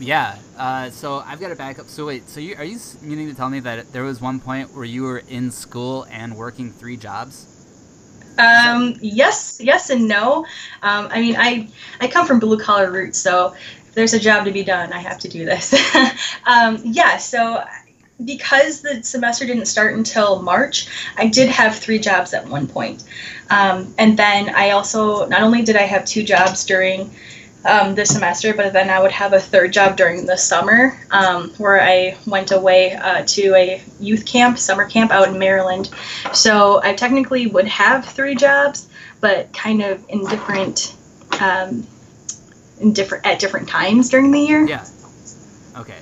Yeah. 0.00 0.36
Uh, 0.56 0.90
so 0.90 1.22
I've 1.24 1.38
got 1.38 1.48
to 1.48 1.56
back 1.56 1.78
up. 1.78 1.88
So 1.88 2.06
wait. 2.06 2.28
So 2.28 2.40
you, 2.40 2.56
are 2.56 2.64
you 2.64 2.78
meaning 3.02 3.28
to 3.28 3.34
tell 3.34 3.50
me 3.50 3.60
that 3.60 3.92
there 3.92 4.02
was 4.02 4.20
one 4.20 4.40
point 4.40 4.74
where 4.74 4.84
you 4.84 5.02
were 5.02 5.22
in 5.28 5.50
school 5.50 6.06
and 6.10 6.36
working 6.36 6.72
three 6.72 6.96
jobs? 6.96 7.55
Um, 8.38 8.96
yes, 9.00 9.60
yes, 9.62 9.90
and 9.90 10.08
no. 10.08 10.44
Um, 10.82 11.08
I 11.10 11.20
mean, 11.20 11.36
I 11.38 11.68
I 12.00 12.08
come 12.08 12.26
from 12.26 12.38
blue 12.38 12.58
collar 12.58 12.90
roots, 12.90 13.18
so 13.18 13.54
there's 13.96 14.12
a 14.12 14.20
job 14.20 14.44
to 14.44 14.52
be 14.52 14.62
done, 14.62 14.92
I 14.92 14.98
have 14.98 15.18
to 15.20 15.28
do 15.28 15.44
this. 15.44 15.74
um, 16.46 16.80
yeah, 16.84 17.16
so 17.16 17.64
because 18.24 18.82
the 18.82 19.02
semester 19.02 19.46
didn't 19.46 19.66
start 19.66 19.94
until 19.94 20.42
March, 20.42 20.86
I 21.16 21.26
did 21.28 21.48
have 21.48 21.76
three 21.76 21.98
jobs 21.98 22.34
at 22.34 22.46
one 22.46 22.66
point. 22.66 23.04
Um, 23.48 23.94
and 23.98 24.18
then 24.18 24.50
I 24.54 24.70
also 24.70 25.26
not 25.28 25.42
only 25.42 25.62
did 25.62 25.76
I 25.76 25.82
have 25.82 26.04
two 26.04 26.22
jobs 26.22 26.64
during 26.66 27.10
um, 27.66 27.94
this 27.94 28.10
semester, 28.10 28.54
but 28.54 28.72
then 28.72 28.90
I 28.90 29.00
would 29.00 29.12
have 29.12 29.32
a 29.32 29.40
third 29.40 29.72
job 29.72 29.96
during 29.96 30.26
the 30.26 30.36
summer 30.36 30.98
um, 31.10 31.50
where 31.58 31.80
I 31.80 32.16
went 32.26 32.52
away 32.52 32.94
uh, 32.94 33.24
to 33.26 33.54
a 33.54 33.82
youth 34.00 34.24
camp, 34.24 34.58
summer 34.58 34.88
camp 34.88 35.10
out 35.10 35.28
in 35.28 35.38
Maryland. 35.38 35.90
So 36.32 36.80
I 36.82 36.94
technically 36.94 37.46
would 37.46 37.66
have 37.68 38.04
three 38.04 38.34
jobs, 38.34 38.88
but 39.20 39.52
kind 39.52 39.82
of 39.82 40.04
in 40.08 40.24
different, 40.26 40.96
um, 41.40 41.86
in 42.80 42.92
different 42.92 43.26
at 43.26 43.38
different 43.38 43.68
times 43.68 44.10
during 44.10 44.30
the 44.30 44.40
year. 44.40 44.66
Yeah. 44.66 44.86
Okay. 45.76 45.98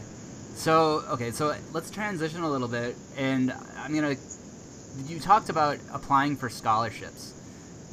So 0.54 1.04
okay, 1.10 1.30
so 1.30 1.54
let's 1.72 1.90
transition 1.90 2.42
a 2.42 2.50
little 2.50 2.68
bit, 2.68 2.96
and 3.16 3.52
I'm 3.78 3.94
gonna. 3.94 4.16
You 5.06 5.18
talked 5.18 5.48
about 5.48 5.78
applying 5.92 6.36
for 6.36 6.48
scholarships. 6.48 7.32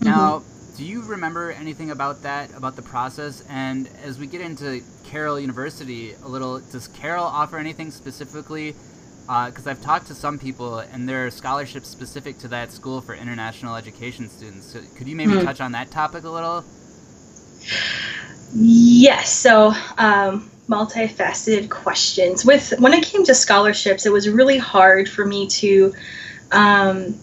Now, 0.01 0.39
mm-hmm 0.39 0.60
do 0.81 0.87
you 0.87 1.03
remember 1.03 1.51
anything 1.51 1.91
about 1.91 2.23
that, 2.23 2.49
about 2.57 2.75
the 2.75 2.81
process? 2.81 3.43
And 3.47 3.87
as 4.03 4.17
we 4.17 4.25
get 4.25 4.41
into 4.41 4.81
Carroll 5.03 5.39
University 5.39 6.15
a 6.23 6.27
little, 6.27 6.59
does 6.59 6.87
Carroll 6.87 7.23
offer 7.23 7.59
anything 7.59 7.91
specifically? 7.91 8.73
Because 9.27 9.67
uh, 9.67 9.69
I've 9.69 9.81
talked 9.83 10.07
to 10.07 10.15
some 10.15 10.39
people, 10.39 10.79
and 10.79 11.07
there 11.07 11.27
are 11.27 11.29
scholarships 11.29 11.87
specific 11.87 12.39
to 12.39 12.47
that 12.47 12.71
school 12.71 12.99
for 12.99 13.13
international 13.13 13.75
education 13.75 14.27
students. 14.27 14.73
So 14.73 14.79
could 14.97 15.07
you 15.07 15.15
maybe 15.15 15.33
mm-hmm. 15.33 15.45
touch 15.45 15.61
on 15.61 15.71
that 15.73 15.91
topic 15.91 16.23
a 16.23 16.29
little? 16.29 16.65
Yes. 18.55 19.31
So, 19.31 19.73
um, 19.99 20.49
multifaceted 20.67 21.69
questions. 21.69 22.43
With 22.43 22.73
when 22.79 22.93
it 22.93 23.05
came 23.05 23.23
to 23.25 23.35
scholarships, 23.35 24.07
it 24.07 24.11
was 24.11 24.27
really 24.27 24.57
hard 24.57 25.07
for 25.07 25.27
me 25.27 25.45
to 25.45 25.93
um, 26.51 27.13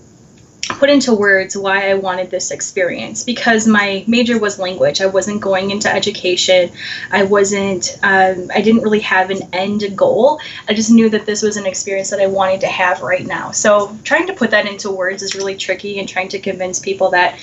put 0.63 0.91
into 0.91 1.15
words 1.15 1.57
why 1.57 1.91
I 1.91 1.95
wanted 1.95 2.31
this 2.31 2.51
experience 2.51 3.25
because 3.25 3.67
my 3.67 4.05
major 4.07 4.39
was 4.39 4.59
language. 4.59 5.01
I 5.01 5.07
wasn't 5.07 5.41
going 5.41 5.71
into 5.71 5.93
education. 5.93 6.71
I 7.11 7.25
wasn't, 7.25 7.99
um, 8.03 8.51
I 8.55 8.61
didn't 8.61 8.83
really 8.83 9.01
have 9.01 9.31
an 9.31 9.43
end 9.53 9.97
goal. 9.97 10.41
I 10.69 10.75
just 10.75 10.91
knew 10.91 11.09
that 11.11 11.27
this 11.27 11.43
was 11.43 11.57
an 11.57 11.67
experience 11.67 12.11
that 12.11 12.21
I 12.21 12.27
wanted 12.27 12.61
to 12.63 12.67
have 12.67 13.03
right 13.03 13.27
now. 13.27 13.51
So 13.51 13.97
trying 14.05 14.27
to 14.27 14.35
put 14.35 14.51
that 14.51 14.67
into 14.67 14.91
words 14.91 15.23
is 15.23 15.35
really 15.35 15.57
tricky 15.57 15.99
and 15.99 16.09
trying 16.09 16.29
to 16.31 16.39
convince 16.39 16.79
people 16.79 17.11
that 17.11 17.39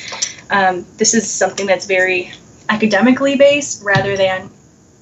um, 0.50 0.86
this 0.98 1.13
is 1.13 1.29
something 1.29 1.65
that's 1.65 1.88
very 1.88 2.31
academically 2.69 3.36
based 3.36 3.84
rather 3.84 4.15
than 4.15 4.50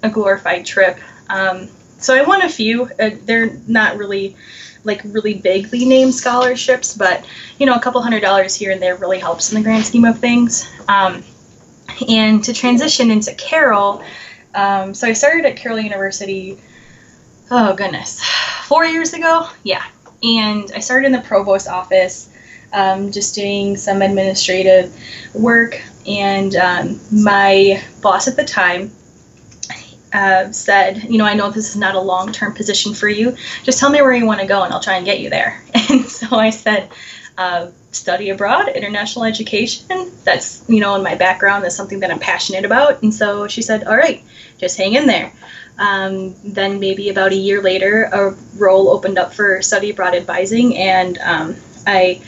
a 0.02 0.10
glorified 0.10 0.66
trip. 0.66 0.98
Um, 1.30 1.70
so 1.98 2.16
I 2.16 2.24
won 2.24 2.42
a 2.42 2.50
few. 2.50 2.90
Uh, 3.00 3.12
they're 3.24 3.58
not 3.68 3.98
really 3.98 4.36
like 4.84 5.02
really 5.06 5.36
bigly 5.36 5.86
named 5.86 6.14
scholarships, 6.14 6.96
but 6.96 7.26
you 7.60 7.66
know, 7.66 7.76
a 7.76 7.80
couple 7.80 8.02
hundred 8.02 8.22
dollars 8.22 8.56
here 8.56 8.72
and 8.72 8.82
there 8.82 8.96
really 8.96 9.20
helps 9.20 9.52
in 9.52 9.58
the 9.58 9.64
grand 9.64 9.86
scheme 9.86 10.06
of 10.06 10.20
things. 10.20 10.70
Um, 10.88 11.24
and 12.08 12.44
to 12.44 12.54
transition 12.54 13.12
into 13.12 13.34
Carroll, 13.36 14.04
um, 14.56 14.94
so 14.94 15.08
I 15.08 15.14
started 15.14 15.46
at 15.46 15.56
Carroll 15.56 15.80
University. 15.80 16.60
Oh 17.52 17.74
goodness, 17.76 18.24
four 18.68 18.86
years 18.86 19.14
ago, 19.14 19.48
yeah. 19.64 19.84
And 20.24 20.72
I 20.74 20.80
started 20.80 21.08
in 21.08 21.12
the 21.12 21.22
provost 21.22 21.68
office, 21.68 22.30
um, 22.72 23.12
just 23.12 23.36
doing 23.36 23.76
some 23.76 24.02
administrative 24.02 24.96
work. 25.34 25.82
And 26.08 26.56
um, 26.56 27.00
my 27.12 27.84
boss 28.02 28.28
at 28.28 28.36
the 28.36 28.46
time 28.46 28.92
uh, 30.14 30.52
said, 30.52 31.04
you 31.04 31.18
know, 31.18 31.26
I 31.26 31.34
know 31.34 31.50
this 31.50 31.70
is 31.70 31.76
not 31.76 31.96
a 31.96 32.00
long 32.00 32.32
term 32.32 32.54
position 32.54 32.94
for 32.94 33.10
you. 33.10 33.36
Just 33.64 33.80
tell 33.80 33.90
me 33.90 34.02
where 34.02 34.14
you 34.14 34.26
want 34.26 34.42
to 34.42 34.48
go 34.48 34.64
and 34.64 34.74
I'll 34.74 34.80
try 34.80 34.96
and 34.96 35.06
get 35.06 35.20
you 35.20 35.30
there. 35.30 35.62
And 35.90 36.06
so 36.06 36.38
I 36.38 36.50
said, 36.50 36.90
uh, 37.38 37.70
study 37.92 38.30
abroad, 38.30 38.70
international 38.70 39.26
education. 39.26 40.12
That's, 40.24 40.64
you 40.68 40.80
know, 40.80 40.96
in 40.96 41.04
my 41.04 41.16
background, 41.16 41.64
that's 41.64 41.76
something 41.76 42.00
that 42.00 42.10
I'm 42.10 42.20
passionate 42.20 42.66
about. 42.66 43.04
And 43.04 43.14
so 43.14 43.48
she 43.48 43.62
said, 43.62 43.84
all 43.84 43.98
right, 43.98 44.24
just 44.58 44.78
hang 44.78 44.94
in 44.94 45.08
there. 45.08 45.32
Um, 45.78 46.36
then 46.44 46.80
maybe 46.80 47.10
about 47.10 47.32
a 47.32 47.36
year 47.36 47.62
later, 47.62 48.04
a 48.06 48.32
role 48.58 48.90
opened 48.90 49.18
up 49.18 49.34
for 49.34 49.62
study 49.62 49.90
abroad 49.90 50.14
advising, 50.16 50.78
and 50.78 51.18
um, 51.20 51.56
I 51.86 52.22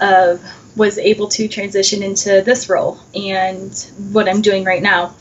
uh, 0.00 0.38
was 0.76 0.98
able 0.98 1.28
to 1.28 1.48
transition 1.48 2.02
into 2.02 2.42
this 2.42 2.68
role 2.68 2.98
and 3.14 3.74
what 4.12 4.28
I'm 4.28 4.40
doing 4.40 4.64
right 4.64 4.82
now 4.82 5.14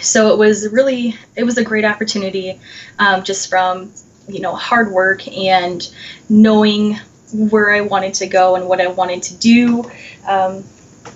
so 0.00 0.32
it 0.32 0.38
was 0.38 0.68
really 0.72 1.16
it 1.36 1.44
was 1.44 1.58
a 1.58 1.64
great 1.64 1.84
opportunity 1.84 2.60
um, 2.98 3.22
just 3.22 3.48
from 3.48 3.92
you 4.28 4.40
know 4.40 4.54
hard 4.54 4.90
work 4.90 5.26
and 5.28 5.92
knowing 6.28 6.96
where 7.32 7.72
i 7.72 7.80
wanted 7.80 8.14
to 8.14 8.26
go 8.26 8.56
and 8.56 8.68
what 8.68 8.80
i 8.80 8.86
wanted 8.86 9.22
to 9.22 9.36
do 9.36 9.82
um, 10.26 10.64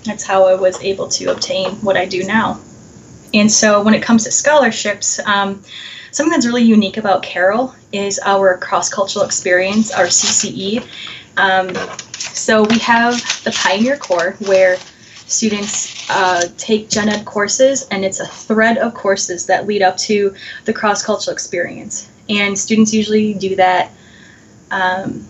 that's 0.05 0.25
how 0.25 0.47
i 0.47 0.55
was 0.55 0.81
able 0.83 1.09
to 1.09 1.27
obtain 1.27 1.73
what 1.77 1.97
i 1.97 2.07
do 2.07 2.25
now. 2.25 2.61
And 3.33 3.51
so 3.51 3.81
when 3.85 3.95
it 3.95 4.03
comes 4.03 4.25
to 4.25 4.33
scholarships 4.33 5.21
um, 5.21 5.63
something 6.11 6.33
that's 6.33 6.47
really 6.47 6.65
unique 6.65 6.97
about 6.97 7.23
carroll 7.23 7.75
is 7.93 8.19
our 8.25 8.59
cross-cultural 8.59 9.25
experience 9.25 9.93
our 9.93 10.07
cce 10.07 10.85
um, 11.37 11.75
so 12.19 12.65
we 12.65 12.79
have 12.79 13.15
the 13.45 13.53
pioneer 13.53 13.97
core 13.97 14.33
where 14.41 14.77
students 15.31 16.11
uh, 16.11 16.43
take 16.59 16.89
gen 16.89 17.09
ed 17.09 17.25
courses 17.25 17.87
and 17.91 18.05
it's 18.05 18.19
a 18.19 18.27
thread 18.27 18.79
of 18.79 18.93
courses 18.95 19.47
that 19.47 19.67
lead 19.67 19.81
up 19.81 19.97
to 19.97 20.35
the 20.65 20.73
cross-cultural 20.73 21.33
experience. 21.33 22.11
And 22.29 22.59
students 22.59 22.93
usually 22.93 23.35
do 23.35 23.55
that 23.57 23.93
um, 24.71 25.27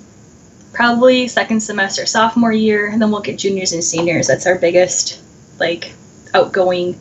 probably 0.73 1.29
second 1.29 1.61
semester 1.61 2.07
sophomore 2.07 2.53
year 2.53 2.89
and 2.89 3.01
then 3.01 3.11
we'll 3.11 3.21
get 3.21 3.39
juniors 3.39 3.73
and 3.73 3.85
seniors. 3.85 4.27
That's 4.27 4.47
our 4.47 4.59
biggest 4.59 5.23
like 5.59 5.93
outgoing 6.33 6.99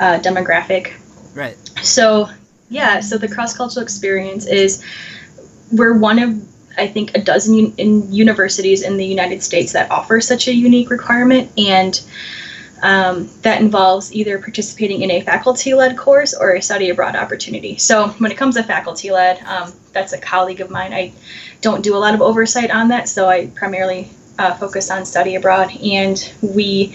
uh, 0.00 0.18
demographic. 0.20 0.92
Right. 1.34 1.56
So 1.82 2.28
yeah 2.68 3.00
so 3.00 3.16
the 3.16 3.28
cross-cultural 3.28 3.82
experience 3.82 4.46
is 4.46 4.84
we're 5.72 5.96
one 5.96 6.18
of 6.18 6.53
I 6.76 6.86
think 6.86 7.16
a 7.16 7.20
dozen 7.20 7.54
un- 7.54 7.74
in 7.78 8.12
universities 8.12 8.82
in 8.82 8.96
the 8.96 9.06
United 9.06 9.42
States 9.42 9.72
that 9.72 9.90
offer 9.90 10.20
such 10.20 10.48
a 10.48 10.54
unique 10.54 10.90
requirement, 10.90 11.50
and 11.58 12.00
um, 12.82 13.30
that 13.42 13.60
involves 13.60 14.12
either 14.12 14.38
participating 14.38 15.02
in 15.02 15.10
a 15.10 15.20
faculty-led 15.22 15.96
course 15.96 16.34
or 16.34 16.54
a 16.54 16.60
study 16.60 16.90
abroad 16.90 17.16
opportunity. 17.16 17.76
So 17.78 18.08
when 18.18 18.30
it 18.30 18.36
comes 18.36 18.56
to 18.56 18.62
faculty-led, 18.62 19.42
um, 19.44 19.72
that's 19.92 20.12
a 20.12 20.18
colleague 20.18 20.60
of 20.60 20.70
mine. 20.70 20.92
I 20.92 21.12
don't 21.62 21.82
do 21.82 21.96
a 21.96 21.98
lot 21.98 22.14
of 22.14 22.20
oversight 22.20 22.70
on 22.70 22.88
that, 22.88 23.08
so 23.08 23.28
I 23.28 23.46
primarily 23.48 24.10
uh, 24.38 24.54
focus 24.54 24.90
on 24.90 25.06
study 25.06 25.36
abroad, 25.36 25.70
and 25.82 26.32
we 26.42 26.94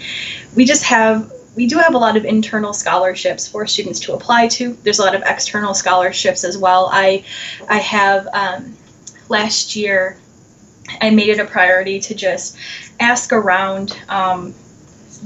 we 0.54 0.64
just 0.64 0.84
have 0.84 1.32
we 1.56 1.66
do 1.66 1.78
have 1.78 1.94
a 1.94 1.98
lot 1.98 2.16
of 2.16 2.24
internal 2.24 2.72
scholarships 2.72 3.48
for 3.48 3.66
students 3.66 3.98
to 4.00 4.12
apply 4.12 4.46
to. 4.48 4.74
There's 4.84 5.00
a 5.00 5.02
lot 5.02 5.14
of 5.14 5.22
external 5.26 5.74
scholarships 5.74 6.44
as 6.44 6.56
well. 6.56 6.88
I 6.92 7.24
I 7.68 7.78
have 7.78 8.28
um, 8.32 8.76
last 9.30 9.76
year, 9.76 10.18
I 11.00 11.10
made 11.10 11.28
it 11.28 11.38
a 11.38 11.46
priority 11.46 12.00
to 12.00 12.14
just 12.14 12.58
ask 12.98 13.32
around, 13.32 13.98
um, 14.08 14.54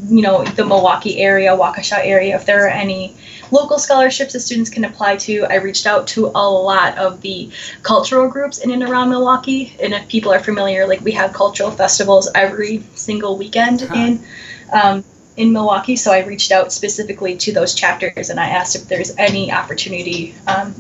you 0.09 0.23
know, 0.23 0.45
the 0.45 0.65
Milwaukee 0.65 1.21
area, 1.21 1.57
Waukesha 1.57 1.99
area, 2.05 2.37
if 2.37 2.47
there 2.47 2.67
are 2.67 2.71
any 2.71 3.17
local 3.51 3.79
scholarships 3.79 4.33
that 4.35 4.41
students 4.41 4.69
can 4.69 4.85
apply 4.85 5.17
to. 5.17 5.45
I 5.45 5.57
reached 5.57 5.87
out 5.87 6.07
to 6.09 6.27
a 6.27 6.51
lot 6.51 6.99
of 6.99 7.21
the 7.21 7.51
cultural 7.83 8.29
groups 8.29 8.59
in 8.59 8.71
and 8.71 8.83
around 8.83 9.11
Milwaukee, 9.11 9.75
and 9.81 9.95
if 9.95 10.07
people 10.09 10.33
are 10.33 10.41
familiar, 10.41 10.87
like 10.87 11.01
we 11.01 11.13
have 11.13 11.33
cultural 11.33 11.71
festivals 11.71 12.29
every 12.35 12.83
single 12.95 13.39
weekend 13.39 13.83
huh. 13.83 13.95
in. 13.95 14.25
Um, 14.73 15.05
in 15.37 15.53
Milwaukee, 15.53 15.97
so 15.97 16.13
I 16.13 16.25
reached 16.25 16.53
out 16.53 16.73
specifically 16.73 17.37
to 17.39 17.53
those 17.53 17.75
chapters 17.75 18.31
and 18.31 18.39
I 18.39 18.51
asked 18.51 18.77
if 18.77 18.87
there's 18.87 19.17
any 19.17 19.51
opportunity 19.51 20.33
um, 20.47 20.77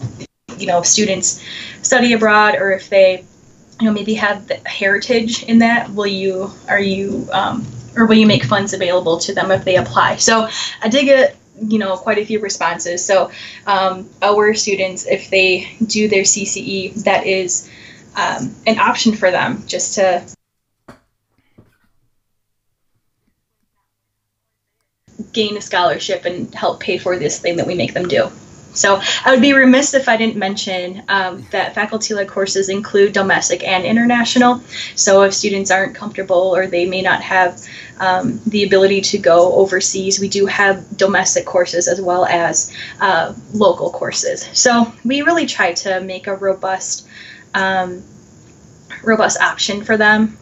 you 0.58 0.66
know 0.66 0.82
students 0.82 1.42
study 1.82 2.12
abroad 2.12 2.54
or 2.56 2.73
if 2.73 2.88
they 2.88 3.25
you 3.80 3.87
know 3.87 3.92
maybe 3.92 4.14
have 4.14 4.46
the 4.49 4.56
heritage 4.66 5.42
in 5.44 5.58
that 5.58 5.90
will 5.90 6.06
you 6.06 6.50
are 6.68 6.80
you 6.80 7.28
um, 7.32 7.66
or 7.96 8.06
will 8.06 8.16
you 8.16 8.26
make 8.26 8.44
funds 8.44 8.73
available 8.73 9.18
to 9.18 9.34
them 9.34 9.50
if 9.50 9.64
they 9.64 9.76
apply? 9.76 10.16
So 10.16 10.49
i 10.82 10.88
did 10.88 11.04
get 11.04 11.37
you 11.61 11.78
know 11.78 11.96
quite 11.96 12.18
a 12.18 12.25
few 12.25 12.40
responses. 12.40 13.04
So 13.04 13.30
um, 13.66 14.08
our 14.23 14.54
students 14.54 15.06
if 15.06 15.30
they 15.30 15.70
do 15.84 16.08
their 16.08 16.23
cce 16.23 16.94
that 17.04 17.26
is 17.26 17.70
um, 18.16 18.54
an 18.66 18.78
option 18.78 19.14
for 19.14 19.30
them 19.30 19.64
just 19.66 19.94
to 19.96 20.25
gain 25.32 25.56
a 25.56 25.61
scholarship 25.61 26.25
and 26.25 26.54
help 26.54 26.80
pay 26.80 26.96
for 26.96 27.18
this 27.18 27.40
thing 27.40 27.56
that 27.56 27.66
we 27.66 27.75
make 27.75 27.92
them 27.92 28.06
do 28.06 28.30
so 28.75 29.00
I 29.25 29.31
would 29.31 29.40
be 29.40 29.52
remiss 29.52 29.95
if 29.95 30.09
I 30.09 30.16
didn't 30.16 30.37
mention 30.37 31.02
um, 31.09 31.47
that 31.50 31.75
faculty-led 31.75 32.28
courses 32.28 32.69
include 32.69 33.12
domestic 33.12 33.62
and 33.64 33.85
international. 33.85 34.61
So 34.97 35.23
if 35.23 35.33
students 35.33 35.71
aren't 35.71 35.95
comfortable 35.95 36.54
or 36.54 36.66
they 36.66 36.87
may 36.87 37.00
not 37.00 37.23
have 37.23 37.64
um, 37.99 38.40
the 38.47 38.64
ability 38.64 39.00
to 39.00 39.19
go 39.19 39.54
overseas, 39.54 40.19
we 40.19 40.28
do 40.28 40.47
have 40.47 40.97
domestic 40.97 41.47
courses 41.47 41.88
as 41.88 42.00
well 42.00 42.25
as 42.26 42.76
uh, 43.00 43.35
local 43.52 43.90
courses. 43.90 44.49
So 44.52 44.93
we 45.04 45.23
really 45.23 45.47
try 45.47 45.73
to 45.75 46.00
make 46.00 46.26
a 46.26 46.35
robust, 46.35 47.09
um, 47.54 48.02
robust 49.02 49.40
option 49.40 49.85
for 49.85 49.97
them. 49.97 50.37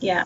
Yeah, 0.00 0.24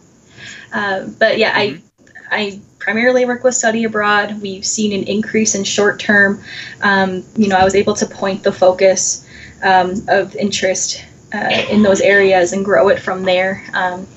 uh, 0.72 1.06
but 1.18 1.36
yeah, 1.36 1.52
I, 1.54 1.82
I 2.30 2.60
primarily 2.84 3.24
work 3.24 3.42
with 3.42 3.54
study 3.54 3.84
abroad. 3.84 4.42
We've 4.42 4.64
seen 4.64 4.92
an 4.92 5.08
increase 5.08 5.54
in 5.54 5.64
short 5.64 5.98
term. 5.98 6.42
Um, 6.82 7.24
you 7.34 7.48
know, 7.48 7.56
I 7.56 7.64
was 7.64 7.74
able 7.74 7.94
to 7.94 8.06
point 8.06 8.42
the 8.42 8.52
focus 8.52 9.26
um, 9.62 10.04
of 10.08 10.36
interest 10.36 11.02
uh, 11.32 11.64
in 11.70 11.82
those 11.82 12.02
areas 12.02 12.52
and 12.52 12.62
grow 12.62 12.90
it 12.90 13.00
from 13.00 13.22
there. 13.22 13.62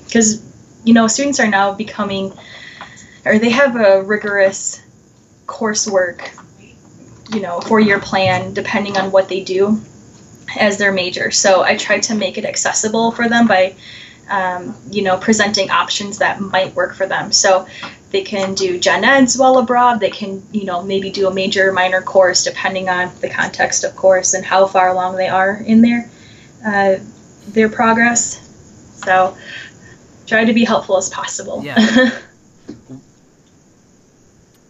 Because, 0.04 0.42
um, 0.42 0.52
you 0.84 0.92
know, 0.92 1.06
students 1.06 1.40
are 1.40 1.48
now 1.48 1.72
becoming, 1.72 2.36
or 3.24 3.38
they 3.38 3.48
have 3.48 3.74
a 3.76 4.02
rigorous 4.02 4.82
coursework, 5.46 6.28
you 7.32 7.40
know, 7.40 7.60
four 7.62 7.80
year 7.80 7.98
plan 7.98 8.52
depending 8.52 8.98
on 8.98 9.10
what 9.10 9.30
they 9.30 9.42
do 9.42 9.80
as 10.58 10.76
their 10.76 10.92
major. 10.92 11.30
So 11.30 11.62
I 11.62 11.78
tried 11.78 12.02
to 12.04 12.14
make 12.14 12.36
it 12.36 12.44
accessible 12.44 13.12
for 13.12 13.30
them 13.30 13.46
by 13.46 13.76
um, 14.28 14.76
you 14.90 15.02
know, 15.02 15.16
presenting 15.16 15.70
options 15.70 16.18
that 16.18 16.40
might 16.40 16.74
work 16.74 16.94
for 16.94 17.06
them. 17.06 17.32
So 17.32 17.66
they 18.10 18.22
can 18.22 18.54
do 18.54 18.78
gen 18.78 19.04
eds 19.04 19.36
while 19.36 19.58
abroad. 19.58 20.00
They 20.00 20.10
can, 20.10 20.42
you 20.52 20.64
know, 20.64 20.82
maybe 20.82 21.10
do 21.10 21.28
a 21.28 21.34
major, 21.34 21.72
minor 21.72 22.00
course 22.00 22.44
depending 22.44 22.88
on 22.88 23.12
the 23.20 23.28
context, 23.28 23.84
of 23.84 23.94
course, 23.96 24.34
and 24.34 24.44
how 24.44 24.66
far 24.66 24.88
along 24.88 25.16
they 25.16 25.28
are 25.28 25.56
in 25.66 25.82
their 25.82 26.10
uh, 26.64 26.96
their 27.48 27.68
progress. 27.68 28.44
So 29.04 29.36
try 30.26 30.44
to 30.44 30.52
be 30.52 30.64
helpful 30.64 30.96
as 30.96 31.08
possible. 31.10 31.62
Yeah. 31.64 32.10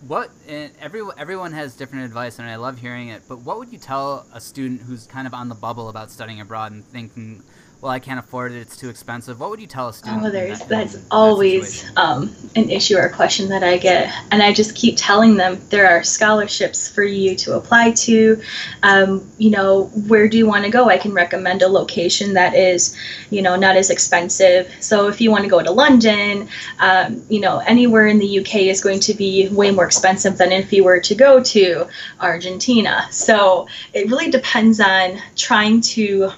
what 0.06 0.30
and 0.48 0.72
everyone 0.80 1.14
everyone 1.18 1.52
has 1.52 1.76
different 1.76 2.04
advice, 2.04 2.38
and 2.38 2.48
I 2.48 2.56
love 2.56 2.78
hearing 2.78 3.08
it. 3.08 3.22
But 3.28 3.38
what 3.40 3.58
would 3.58 3.72
you 3.72 3.78
tell 3.78 4.26
a 4.32 4.40
student 4.40 4.82
who's 4.82 5.06
kind 5.06 5.26
of 5.26 5.34
on 5.34 5.48
the 5.48 5.54
bubble 5.54 5.88
about 5.88 6.10
studying 6.10 6.40
abroad 6.40 6.72
and 6.72 6.84
thinking? 6.84 7.42
Well, 7.80 7.92
I 7.92 8.00
can't 8.00 8.18
afford 8.18 8.52
it; 8.52 8.58
it's 8.58 8.76
too 8.76 8.88
expensive. 8.88 9.38
What 9.38 9.50
would 9.50 9.60
you 9.60 9.68
tell 9.68 9.88
a 9.88 9.92
student? 9.92 10.24
Oh, 10.24 10.30
there's 10.30 10.58
that, 10.60 10.68
that's 10.68 10.98
always 11.12 11.88
um, 11.96 12.34
an 12.56 12.70
issue 12.70 12.96
or 12.96 13.02
a 13.02 13.12
question 13.12 13.48
that 13.50 13.62
I 13.62 13.78
get, 13.78 14.12
and 14.32 14.42
I 14.42 14.52
just 14.52 14.74
keep 14.74 14.96
telling 14.96 15.36
them 15.36 15.60
there 15.68 15.88
are 15.88 16.02
scholarships 16.02 16.90
for 16.90 17.04
you 17.04 17.36
to 17.36 17.56
apply 17.56 17.92
to. 17.92 18.42
Um, 18.82 19.30
you 19.38 19.50
know, 19.50 19.84
where 20.08 20.28
do 20.28 20.36
you 20.36 20.46
want 20.46 20.64
to 20.64 20.70
go? 20.70 20.88
I 20.88 20.98
can 20.98 21.12
recommend 21.12 21.62
a 21.62 21.68
location 21.68 22.34
that 22.34 22.54
is, 22.54 22.96
you 23.30 23.42
know, 23.42 23.54
not 23.54 23.76
as 23.76 23.90
expensive. 23.90 24.74
So 24.80 25.06
if 25.06 25.20
you 25.20 25.30
want 25.30 25.44
to 25.44 25.50
go 25.50 25.62
to 25.62 25.70
London, 25.70 26.48
um, 26.80 27.24
you 27.28 27.40
know, 27.40 27.58
anywhere 27.58 28.08
in 28.08 28.18
the 28.18 28.40
UK 28.40 28.56
is 28.56 28.82
going 28.82 29.00
to 29.00 29.14
be 29.14 29.48
way 29.50 29.70
more 29.70 29.84
expensive 29.84 30.36
than 30.36 30.50
if 30.50 30.72
you 30.72 30.82
were 30.82 30.98
to 31.00 31.14
go 31.14 31.40
to 31.44 31.86
Argentina. 32.20 33.06
So 33.12 33.68
it 33.94 34.10
really 34.10 34.32
depends 34.32 34.80
on 34.80 35.22
trying 35.36 35.80
to 35.82 36.32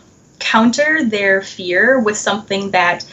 counter 0.51 1.05
their 1.05 1.43
fear 1.43 2.01
with 2.01 2.17
something 2.17 2.73
that 2.73 3.07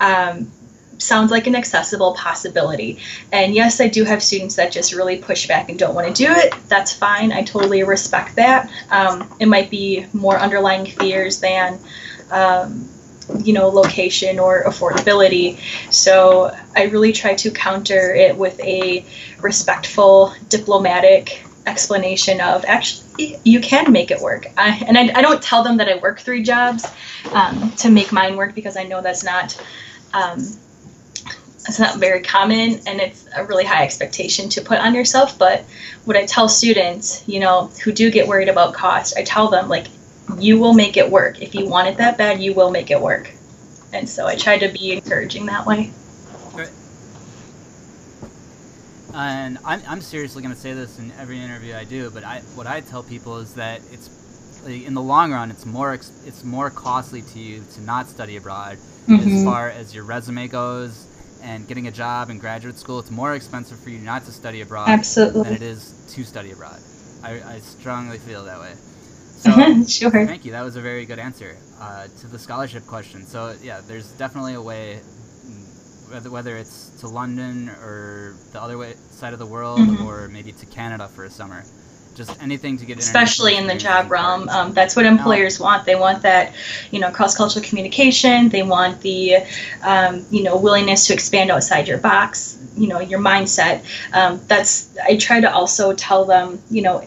um, 0.00 0.50
sounds 0.98 1.30
like 1.30 1.46
an 1.46 1.54
accessible 1.54 2.14
possibility. 2.14 2.98
And 3.32 3.54
yes, 3.54 3.80
I 3.80 3.88
do 3.88 4.04
have 4.04 4.22
students 4.22 4.56
that 4.56 4.72
just 4.72 4.92
really 4.92 5.16
push 5.16 5.48
back 5.48 5.70
and 5.70 5.78
don't 5.78 5.94
want 5.94 6.14
to 6.14 6.26
do 6.26 6.30
it. 6.30 6.54
That's 6.68 6.92
fine. 6.92 7.32
I 7.32 7.42
totally 7.44 7.82
respect 7.82 8.36
that. 8.36 8.70
Um, 8.90 9.34
it 9.40 9.46
might 9.46 9.70
be 9.70 10.06
more 10.12 10.38
underlying 10.38 10.86
fears 10.86 11.40
than. 11.40 11.78
Um, 12.30 12.88
you 13.44 13.52
know, 13.52 13.68
location 13.68 14.38
or 14.38 14.64
affordability. 14.64 15.58
So 15.92 16.54
I 16.76 16.84
really 16.84 17.12
try 17.12 17.34
to 17.36 17.50
counter 17.52 18.12
it 18.14 18.36
with 18.36 18.58
a 18.60 19.06
respectful, 19.40 20.34
diplomatic 20.48 21.44
explanation 21.66 22.40
of 22.40 22.64
actually 22.66 23.38
you 23.44 23.60
can 23.60 23.92
make 23.92 24.10
it 24.10 24.20
work. 24.20 24.46
I, 24.56 24.82
and 24.86 24.98
I, 24.98 25.18
I, 25.18 25.22
don't 25.22 25.42
tell 25.42 25.62
them 25.62 25.76
that 25.76 25.88
I 25.88 25.96
work 25.98 26.20
three 26.20 26.42
jobs 26.42 26.86
um, 27.32 27.70
to 27.78 27.90
make 27.90 28.12
mine 28.12 28.36
work 28.36 28.54
because 28.54 28.76
I 28.76 28.84
know 28.84 29.00
that's 29.00 29.22
not 29.22 29.62
um, 30.12 30.38
it's 31.68 31.78
not 31.78 31.98
very 31.98 32.22
common 32.22 32.80
and 32.86 33.00
it's 33.00 33.28
a 33.36 33.44
really 33.44 33.64
high 33.64 33.84
expectation 33.84 34.48
to 34.50 34.62
put 34.62 34.78
on 34.78 34.94
yourself. 34.94 35.38
But 35.38 35.64
what 36.04 36.16
I 36.16 36.26
tell 36.26 36.48
students, 36.48 37.26
you 37.28 37.40
know, 37.40 37.68
who 37.84 37.92
do 37.92 38.10
get 38.10 38.26
worried 38.26 38.48
about 38.48 38.74
cost, 38.74 39.16
I 39.16 39.22
tell 39.22 39.48
them 39.48 39.68
like 39.68 39.86
you 40.38 40.58
will 40.58 40.74
make 40.74 40.96
it 40.96 41.10
work. 41.10 41.40
If 41.40 41.54
you 41.54 41.68
want 41.68 41.88
it 41.88 41.98
that 41.98 42.18
bad, 42.18 42.40
you 42.40 42.54
will 42.54 42.70
make 42.70 42.90
it 42.90 43.00
work. 43.00 43.30
And 43.92 44.08
so 44.08 44.26
I 44.26 44.36
try 44.36 44.58
to 44.58 44.68
be 44.68 44.92
encouraging 44.92 45.46
that 45.46 45.66
way. 45.66 45.92
And 49.14 49.58
I'm, 49.64 49.82
I'm 49.88 50.00
seriously 50.00 50.42
going 50.42 50.54
to 50.54 50.60
say 50.60 50.72
this 50.72 50.98
in 50.98 51.12
every 51.12 51.40
interview 51.40 51.74
I 51.74 51.84
do, 51.84 52.10
but 52.10 52.24
I, 52.24 52.40
what 52.54 52.66
I 52.66 52.80
tell 52.80 53.02
people 53.02 53.38
is 53.38 53.54
that 53.54 53.80
it's 53.92 54.10
in 54.66 54.94
the 54.94 55.02
long 55.02 55.32
run, 55.32 55.50
it's 55.50 55.66
more 55.66 55.92
it's 55.92 56.44
more 56.44 56.70
costly 56.70 57.22
to 57.22 57.38
you 57.38 57.64
to 57.74 57.80
not 57.82 58.08
study 58.08 58.36
abroad 58.36 58.78
mm-hmm. 59.06 59.28
as 59.28 59.44
far 59.44 59.68
as 59.68 59.94
your 59.94 60.04
resume 60.04 60.46
goes 60.48 61.06
and 61.42 61.66
getting 61.66 61.88
a 61.88 61.90
job 61.90 62.30
in 62.30 62.38
graduate 62.38 62.78
school. 62.78 63.00
It's 63.00 63.10
more 63.10 63.34
expensive 63.34 63.78
for 63.80 63.90
you 63.90 63.98
not 63.98 64.24
to 64.26 64.32
study 64.32 64.60
abroad 64.60 64.88
Absolutely. 64.88 65.42
than 65.42 65.54
it 65.54 65.62
is 65.62 65.92
to 66.14 66.24
study 66.24 66.52
abroad. 66.52 66.80
I, 67.22 67.42
I 67.42 67.58
strongly 67.58 68.18
feel 68.18 68.44
that 68.44 68.60
way. 68.60 68.74
So, 68.74 69.50
sure. 69.88 70.26
Thank 70.26 70.44
you. 70.44 70.52
That 70.52 70.62
was 70.62 70.76
a 70.76 70.80
very 70.80 71.04
good 71.04 71.18
answer 71.18 71.56
uh, 71.80 72.06
to 72.20 72.26
the 72.28 72.38
scholarship 72.38 72.86
question. 72.86 73.26
So 73.26 73.56
yeah, 73.62 73.80
there's 73.80 74.12
definitely 74.12 74.54
a 74.54 74.62
way 74.62 75.00
whether, 76.12 76.30
whether 76.30 76.56
it's 76.56 76.90
to 77.00 77.08
London 77.08 77.68
or 77.68 78.34
the 78.52 78.62
other 78.62 78.78
way 78.78 78.94
side 79.10 79.32
of 79.32 79.38
the 79.38 79.46
world, 79.46 79.80
mm-hmm. 79.80 80.06
or 80.06 80.28
maybe 80.28 80.52
to 80.52 80.66
Canada 80.66 81.08
for 81.08 81.24
a 81.24 81.30
summer. 81.30 81.64
Just 82.14 82.42
anything 82.42 82.76
to 82.76 82.84
get 82.84 82.98
especially 82.98 83.56
in 83.56 83.66
the 83.66 83.74
job 83.74 84.10
realm. 84.10 84.46
Um, 84.50 84.74
that's 84.74 84.94
what 84.94 85.06
employers 85.06 85.58
want. 85.58 85.86
They 85.86 85.94
want 85.94 86.22
that, 86.22 86.52
you 86.90 87.00
know, 87.00 87.10
cross-cultural 87.10 87.64
communication. 87.64 88.50
They 88.50 88.62
want 88.62 89.00
the, 89.00 89.36
um, 89.82 90.26
you 90.30 90.42
know, 90.42 90.58
willingness 90.58 91.06
to 91.06 91.14
expand 91.14 91.50
outside 91.50 91.88
your 91.88 91.96
box. 91.96 92.58
You 92.76 92.88
know, 92.88 93.00
your 93.00 93.20
mindset. 93.20 93.84
Um, 94.12 94.40
that's 94.46 94.94
I 94.98 95.16
try 95.16 95.40
to 95.40 95.50
also 95.50 95.94
tell 95.94 96.26
them, 96.26 96.60
you 96.70 96.82
know, 96.82 97.00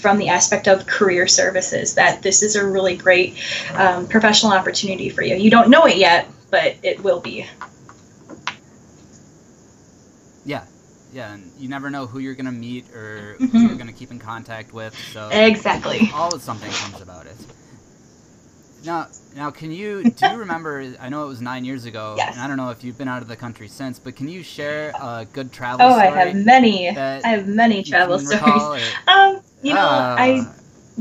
from 0.00 0.18
the 0.18 0.28
aspect 0.28 0.68
of 0.68 0.86
career 0.86 1.26
services 1.26 1.94
that 1.94 2.22
this 2.22 2.42
is 2.42 2.56
a 2.56 2.66
really 2.66 2.96
great 2.96 3.38
um, 3.74 4.06
professional 4.08 4.52
opportunity 4.52 5.08
for 5.08 5.22
you. 5.22 5.36
You 5.36 5.50
don't 5.50 5.70
know 5.70 5.86
it 5.86 5.96
yet, 5.96 6.28
but 6.50 6.76
it 6.82 7.02
will 7.02 7.20
be. 7.20 7.46
Yeah, 11.12 11.34
and 11.34 11.50
you 11.58 11.68
never 11.68 11.90
know 11.90 12.06
who 12.06 12.18
you're 12.18 12.34
gonna 12.34 12.52
meet 12.52 12.90
or 12.94 13.36
mm-hmm. 13.40 13.46
who 13.46 13.66
you're 13.66 13.76
gonna 13.76 13.92
keep 13.92 14.10
in 14.10 14.18
contact 14.18 14.72
with. 14.72 14.94
So 15.12 15.28
exactly, 15.30 16.10
always 16.14 16.42
something 16.42 16.70
comes 16.70 17.00
about 17.00 17.26
it. 17.26 17.36
Now, 18.84 19.08
now, 19.36 19.50
can 19.50 19.70
you 19.70 20.02
do 20.10 20.28
you 20.28 20.36
remember? 20.36 20.94
I 21.00 21.08
know 21.08 21.24
it 21.24 21.28
was 21.28 21.40
nine 21.40 21.64
years 21.64 21.84
ago, 21.84 22.14
yes. 22.16 22.34
and 22.34 22.42
I 22.42 22.48
don't 22.48 22.56
know 22.56 22.70
if 22.70 22.84
you've 22.84 22.96
been 22.96 23.08
out 23.08 23.22
of 23.22 23.28
the 23.28 23.36
country 23.36 23.68
since. 23.68 23.98
But 23.98 24.16
can 24.16 24.28
you 24.28 24.42
share 24.42 24.92
a 25.00 25.26
good 25.32 25.52
travel? 25.52 25.90
Story? 25.90 26.08
Oh, 26.08 26.12
I 26.12 26.24
have 26.24 26.34
many. 26.34 26.88
I 26.88 27.28
have 27.28 27.46
many 27.46 27.82
travel 27.82 28.18
stories. 28.18 28.62
Or... 28.62 28.78
Um, 29.08 29.40
you 29.62 29.74
know, 29.74 29.80
uh, 29.80 30.16
I 30.18 30.46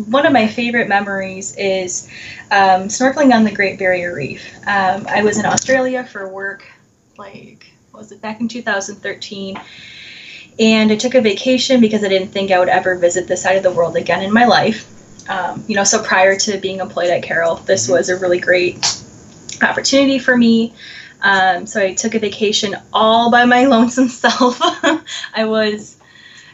one 0.07 0.25
of 0.25 0.33
my 0.33 0.47
favorite 0.47 0.87
memories 0.87 1.55
is 1.57 2.09
um, 2.51 2.87
snorkeling 2.87 3.33
on 3.33 3.43
the 3.43 3.51
Great 3.51 3.79
Barrier 3.79 4.15
Reef. 4.15 4.55
Um, 4.67 5.05
I 5.07 5.23
was 5.23 5.37
in 5.37 5.45
Australia 5.45 6.03
for 6.03 6.27
work, 6.29 6.65
like 7.17 7.71
was 7.93 8.11
it 8.11 8.21
back 8.21 8.39
in 8.39 8.47
2013 8.47 9.59
and 10.59 10.91
I 10.91 10.95
took 10.97 11.15
a 11.15 11.21
vacation 11.21 11.79
because 11.79 12.03
I 12.03 12.09
didn't 12.09 12.29
think 12.29 12.51
I 12.51 12.59
would 12.59 12.69
ever 12.69 12.95
visit 12.95 13.27
this 13.27 13.41
side 13.41 13.55
of 13.55 13.63
the 13.63 13.71
world 13.71 13.95
again 13.95 14.21
in 14.21 14.33
my 14.33 14.45
life. 14.45 14.87
Um, 15.29 15.63
you 15.67 15.75
know, 15.75 15.83
so 15.83 16.03
prior 16.03 16.35
to 16.35 16.57
being 16.57 16.79
employed 16.79 17.09
at 17.09 17.23
Carroll, 17.23 17.55
this 17.55 17.85
mm-hmm. 17.85 17.93
was 17.93 18.09
a 18.09 18.17
really 18.17 18.39
great 18.39 19.01
opportunity 19.61 20.19
for 20.19 20.35
me. 20.35 20.73
Um, 21.21 21.65
so 21.65 21.81
I 21.81 21.93
took 21.93 22.15
a 22.15 22.19
vacation 22.19 22.75
all 22.91 23.31
by 23.31 23.45
my 23.45 23.65
lonesome 23.67 24.09
self. 24.09 24.57
I 25.33 25.45
was, 25.45 25.97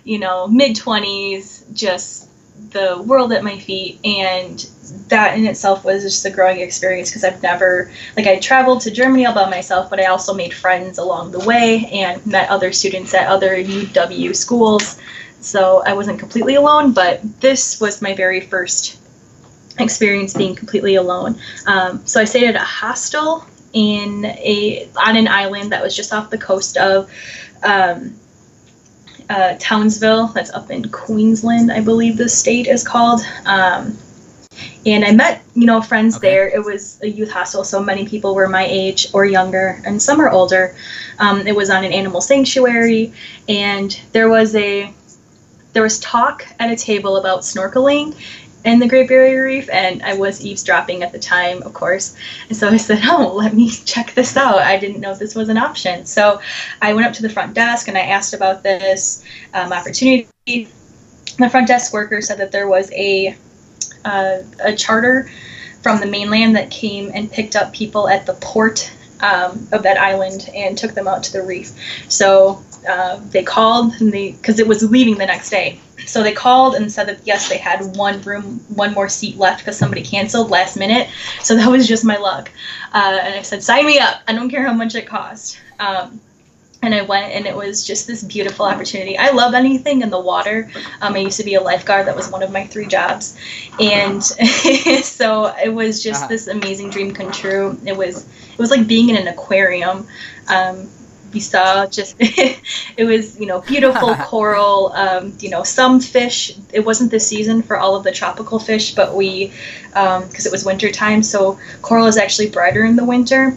you 0.03 0.19
know, 0.19 0.47
mid 0.47 0.75
20s, 0.75 1.73
just 1.73 2.29
the 2.71 3.01
world 3.01 3.33
at 3.33 3.43
my 3.43 3.57
feet 3.57 3.99
and 4.05 4.69
that 5.07 5.37
in 5.37 5.45
itself 5.45 5.83
was 5.83 6.03
just 6.03 6.25
a 6.25 6.29
growing 6.29 6.59
experience 6.59 7.09
because 7.09 7.23
I've 7.23 7.41
never 7.41 7.91
like 8.17 8.27
I 8.27 8.39
traveled 8.39 8.81
to 8.81 8.91
Germany 8.91 9.25
all 9.25 9.33
by 9.33 9.49
myself, 9.49 9.89
but 9.89 9.99
I 9.99 10.05
also 10.05 10.33
made 10.33 10.53
friends 10.53 10.97
along 10.97 11.31
the 11.31 11.39
way 11.39 11.85
and 11.91 12.25
met 12.25 12.49
other 12.49 12.71
students 12.71 13.13
at 13.13 13.27
other 13.27 13.55
UW 13.55 14.35
schools. 14.35 14.99
So 15.41 15.83
I 15.85 15.93
wasn't 15.93 16.19
completely 16.19 16.55
alone, 16.55 16.91
but 16.91 17.21
this 17.39 17.79
was 17.79 18.01
my 18.01 18.15
very 18.15 18.41
first 18.41 18.99
experience 19.77 20.33
being 20.33 20.55
completely 20.55 20.95
alone. 20.95 21.39
Um, 21.67 22.05
so 22.05 22.19
I 22.19 22.23
stayed 22.23 22.47
at 22.47 22.55
a 22.55 22.59
hostel 22.59 23.45
in 23.73 24.25
a 24.25 24.89
on 24.97 25.17
an 25.17 25.27
island 25.27 25.71
that 25.71 25.83
was 25.83 25.95
just 25.95 26.13
off 26.13 26.29
the 26.29 26.37
coast 26.37 26.77
of 26.77 27.11
um, 27.63 28.15
uh, 29.29 29.55
Townsville. 29.59 30.27
That's 30.27 30.51
up 30.51 30.71
in 30.71 30.89
Queensland, 30.89 31.71
I 31.71 31.81
believe 31.81 32.17
the 32.17 32.29
state 32.29 32.67
is 32.67 32.87
called. 32.87 33.21
Um, 33.45 33.97
and 34.85 35.03
I 35.03 35.11
met, 35.11 35.43
you 35.53 35.65
know, 35.65 35.81
friends 35.81 36.17
okay. 36.17 36.29
there. 36.29 36.47
It 36.47 36.63
was 36.63 36.99
a 37.01 37.07
youth 37.07 37.31
hostel, 37.31 37.63
so 37.63 37.81
many 37.81 38.07
people 38.07 38.35
were 38.35 38.47
my 38.47 38.65
age 38.65 39.07
or 39.13 39.25
younger, 39.25 39.81
and 39.85 40.01
some 40.01 40.19
are 40.19 40.29
older. 40.29 40.75
Um, 41.19 41.47
it 41.47 41.55
was 41.55 41.69
on 41.69 41.83
an 41.83 41.93
animal 41.93 42.21
sanctuary, 42.21 43.13
and 43.47 43.99
there 44.11 44.29
was 44.29 44.55
a 44.55 44.93
there 45.73 45.83
was 45.83 45.99
talk 45.99 46.47
at 46.59 46.71
a 46.71 46.75
table 46.75 47.17
about 47.17 47.41
snorkeling 47.41 48.15
in 48.65 48.79
the 48.79 48.87
Great 48.87 49.07
Barrier 49.07 49.43
Reef, 49.43 49.69
and 49.69 50.01
I 50.01 50.15
was 50.15 50.43
eavesdropping 50.43 51.03
at 51.03 51.11
the 51.11 51.19
time, 51.19 51.61
of 51.63 51.73
course. 51.73 52.15
And 52.49 52.57
so 52.57 52.69
I 52.69 52.77
said, 52.77 53.01
"Oh, 53.03 53.33
let 53.35 53.53
me 53.53 53.69
check 53.69 54.13
this 54.15 54.35
out." 54.35 54.59
I 54.59 54.77
didn't 54.77 54.99
know 54.99 55.15
this 55.15 55.35
was 55.35 55.49
an 55.49 55.57
option, 55.57 56.05
so 56.05 56.41
I 56.81 56.93
went 56.93 57.07
up 57.07 57.13
to 57.13 57.21
the 57.21 57.29
front 57.29 57.53
desk 57.53 57.87
and 57.87 57.97
I 57.97 58.01
asked 58.01 58.33
about 58.33 58.63
this 58.63 59.23
um, 59.53 59.71
opportunity. 59.71 60.27
The 60.45 61.49
front 61.49 61.67
desk 61.67 61.93
worker 61.93 62.21
said 62.21 62.37
that 62.37 62.51
there 62.51 62.67
was 62.67 62.91
a 62.93 63.35
uh, 64.05 64.43
a 64.59 64.75
charter 64.75 65.29
from 65.81 65.99
the 65.99 66.05
mainland 66.05 66.55
that 66.55 66.71
came 66.71 67.11
and 67.13 67.31
picked 67.31 67.55
up 67.55 67.73
people 67.73 68.07
at 68.07 68.25
the 68.25 68.33
port 68.35 68.91
um, 69.21 69.67
of 69.71 69.83
that 69.83 69.97
island 69.97 70.49
and 70.55 70.77
took 70.77 70.93
them 70.93 71.07
out 71.07 71.23
to 71.23 71.33
the 71.33 71.41
reef. 71.41 71.73
So 72.09 72.63
uh, 72.87 73.19
they 73.29 73.43
called 73.43 73.93
and 73.99 74.11
they 74.11 74.31
because 74.33 74.59
it 74.59 74.67
was 74.67 74.89
leaving 74.89 75.17
the 75.17 75.25
next 75.25 75.49
day. 75.49 75.79
So 76.05 76.21
they 76.21 76.33
called 76.33 76.75
and 76.75 76.91
said 76.91 77.07
that 77.07 77.19
yes, 77.25 77.49
they 77.49 77.57
had 77.57 77.95
one 77.95 78.21
room, 78.21 78.59
one 78.75 78.93
more 78.93 79.09
seat 79.09 79.37
left 79.37 79.59
because 79.59 79.77
somebody 79.77 80.03
canceled 80.03 80.51
last 80.51 80.77
minute. 80.77 81.09
So 81.41 81.55
that 81.55 81.69
was 81.69 81.87
just 81.87 82.05
my 82.05 82.17
luck. 82.17 82.51
Uh, 82.93 83.19
and 83.21 83.35
I 83.35 83.41
said, 83.41 83.63
sign 83.63 83.85
me 83.85 83.99
up. 83.99 84.21
I 84.27 84.33
don't 84.33 84.49
care 84.49 84.65
how 84.65 84.73
much 84.73 84.95
it 84.95 85.07
cost. 85.07 85.59
Um, 85.79 86.19
and 86.85 86.95
I 86.95 87.01
went, 87.01 87.33
and 87.33 87.45
it 87.45 87.55
was 87.55 87.85
just 87.85 88.07
this 88.07 88.23
beautiful 88.23 88.65
opportunity. 88.65 89.17
I 89.17 89.31
love 89.31 89.53
anything 89.53 90.01
in 90.01 90.09
the 90.09 90.19
water. 90.19 90.69
Um, 91.01 91.13
I 91.13 91.19
used 91.19 91.37
to 91.37 91.43
be 91.43 91.55
a 91.55 91.61
lifeguard; 91.61 92.07
that 92.07 92.15
was 92.15 92.29
one 92.29 92.43
of 92.43 92.51
my 92.51 92.65
three 92.67 92.87
jobs, 92.87 93.37
and 93.79 94.23
so 95.03 95.53
it 95.63 95.73
was 95.73 96.01
just 96.03 96.21
uh-huh. 96.23 96.27
this 96.27 96.47
amazing 96.47 96.89
dream 96.89 97.13
come 97.13 97.31
true. 97.31 97.77
It 97.85 97.95
was 97.95 98.25
it 98.25 98.57
was 98.59 98.71
like 98.71 98.87
being 98.87 99.09
in 99.09 99.17
an 99.17 99.27
aquarium. 99.27 100.07
Um, 100.47 100.89
we 101.33 101.41
saw 101.41 101.85
just 101.85 102.15
it 102.19 103.05
was 103.05 103.37
you 103.39 103.45
know 103.45 103.61
beautiful 103.61 104.15
coral 104.21 104.93
um, 104.93 105.35
you 105.39 105.49
know 105.49 105.63
some 105.63 105.99
fish 105.99 106.57
it 106.71 106.79
wasn't 106.79 107.11
the 107.11 107.19
season 107.19 107.61
for 107.61 107.77
all 107.77 107.95
of 107.95 108.03
the 108.03 108.11
tropical 108.11 108.57
fish 108.57 108.95
but 108.95 109.13
we 109.13 109.51
because 109.89 110.45
um, 110.45 110.49
it 110.49 110.51
was 110.51 110.63
winter 110.65 110.89
time 110.89 111.21
so 111.21 111.59
coral 111.81 112.07
is 112.07 112.17
actually 112.17 112.49
brighter 112.49 112.85
in 112.85 112.95
the 112.95 113.03
winter 113.03 113.55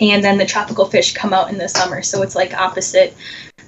and 0.00 0.24
then 0.24 0.38
the 0.38 0.46
tropical 0.46 0.86
fish 0.86 1.14
come 1.14 1.32
out 1.32 1.50
in 1.50 1.58
the 1.58 1.68
summer 1.68 2.02
so 2.02 2.22
it's 2.22 2.34
like 2.34 2.54
opposite 2.54 3.14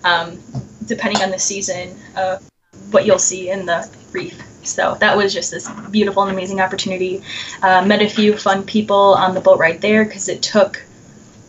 um, 0.04 0.38
depending 0.86 1.22
on 1.22 1.30
the 1.30 1.38
season 1.38 1.96
of 2.16 2.42
what 2.90 3.04
you'll 3.04 3.18
see 3.18 3.50
in 3.50 3.66
the 3.66 3.88
reef 4.12 4.40
so 4.62 4.96
that 5.00 5.16
was 5.16 5.32
just 5.32 5.50
this 5.50 5.70
beautiful 5.90 6.22
and 6.22 6.32
amazing 6.32 6.60
opportunity 6.60 7.22
uh, 7.62 7.84
met 7.84 8.02
a 8.02 8.08
few 8.08 8.36
fun 8.36 8.62
people 8.64 9.14
on 9.14 9.34
the 9.34 9.40
boat 9.40 9.58
right 9.58 9.80
there 9.80 10.04
because 10.04 10.28
it 10.28 10.42
took 10.42 10.82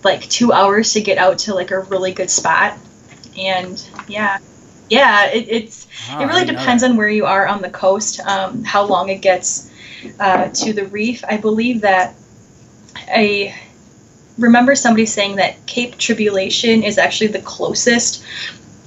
like 0.04 0.22
two 0.30 0.52
hours 0.54 0.94
to 0.94 1.02
get 1.02 1.18
out 1.18 1.40
to 1.40 1.54
like 1.54 1.72
a 1.72 1.80
really 1.82 2.12
good 2.12 2.30
spot. 2.30 2.78
And 3.38 3.84
yeah, 4.08 4.40
yeah, 4.90 5.28
it, 5.28 5.48
it's 5.50 5.88
oh, 6.12 6.22
it 6.22 6.26
really 6.26 6.46
depends 6.46 6.84
on 6.84 6.98
where 6.98 7.10
you 7.10 7.26
are 7.26 7.48
on 7.48 7.62
the 7.62 7.70
coast, 7.70 8.20
um, 8.22 8.64
how 8.64 8.86
long 8.86 9.10
it 9.10 9.22
gets 9.22 9.72
uh, 10.20 10.50
to 10.50 10.74
the 10.74 10.86
reef. 10.86 11.24
I 11.28 11.38
believe 11.38 11.82
that 11.82 12.16
I 12.96 13.56
remember 14.40 14.76
somebody 14.76 15.06
saying 15.06 15.36
that 15.36 15.66
Cape 15.66 15.98
Tribulation 15.98 16.84
is 16.84 16.98
actually 16.98 17.28
the 17.28 17.42
closest 17.42 18.24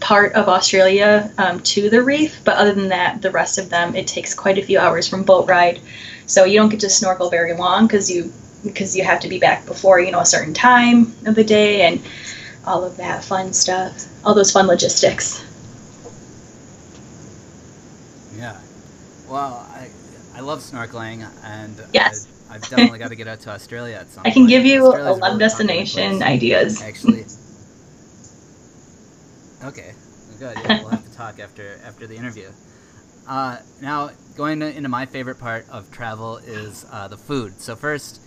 part 0.01 0.33
of 0.33 0.49
Australia 0.49 1.33
um, 1.39 1.61
to 1.61 1.89
the 1.89 2.03
reef, 2.03 2.41
but 2.45 2.57
other 2.57 2.75
than 2.75 2.89
that, 2.89 3.23
the 3.23 3.31
rest 3.31 3.59
of 3.59 3.71
them 3.71 3.95
it 3.95 4.07
takes 4.07 4.35
quite 4.35 4.59
a 4.59 4.63
few 4.63 4.79
hours 4.79 5.07
from 5.09 5.23
boat 5.23 5.49
ride. 5.49 5.81
So 6.27 6.45
you 6.45 6.59
don't 6.59 6.69
get 6.69 6.81
to 6.81 6.91
snorkel 6.91 7.31
very 7.31 7.55
long 7.55 7.87
because 7.87 8.11
you 8.11 8.33
because 8.65 8.97
you 8.97 9.05
have 9.05 9.21
to 9.21 9.29
be 9.29 9.39
back 9.39 9.67
before 9.67 10.01
you 10.01 10.11
know 10.11 10.21
a 10.21 10.27
certain 10.27 10.55
time 10.55 11.13
of 11.27 11.35
the 11.35 11.45
day 11.45 11.83
and 11.83 12.01
all 12.65 12.85
of 12.85 12.97
that 12.97 13.25
fun 13.25 13.53
stuff 13.53 14.07
all 14.25 14.35
those 14.35 14.53
fun 14.53 14.67
logistics. 14.67 15.45
Yeah. 18.37 18.59
Well 19.29 19.67
i 19.71 19.89
i 20.35 20.41
love 20.41 20.61
snorkeling 20.61 21.29
and 21.45 21.81
yes. 21.93 22.27
I, 22.27 22.42
have 22.55 22.69
definitely 22.69 22.99
got 22.99 23.09
to 23.09 23.17
get 23.17 23.29
out 23.29 23.41
to 23.41 23.51
australia 23.51 23.97
at 23.97 24.09
some 24.09 24.23
point. 24.23 24.33
i 24.33 24.35
can 24.35 24.43
point. 24.43 24.51
give 24.51 24.65
you 24.65 24.87
Australia's 24.87 25.19
a 25.19 25.21
love 25.21 25.33
really 25.33 25.39
destination 25.39 26.23
ideas 26.23 26.83
actually 26.83 27.25
okay 29.65 29.93
good 30.39 30.57
yeah, 30.57 30.81
we'll 30.81 30.91
have 30.91 31.05
to 31.05 31.17
talk 31.17 31.39
after 31.39 31.79
after 31.85 32.07
the 32.07 32.17
interview 32.17 32.49
uh, 33.29 33.57
now 33.81 34.11
going 34.37 34.59
to, 34.59 34.77
into 34.77 34.89
my 34.89 35.07
favorite 35.07 35.39
part 35.39 35.65
of 35.71 35.89
travel 35.93 36.39
is 36.39 36.85
uh, 36.91 37.07
the 37.07 37.17
food 37.17 37.61
so 37.61 37.77
first 37.77 38.21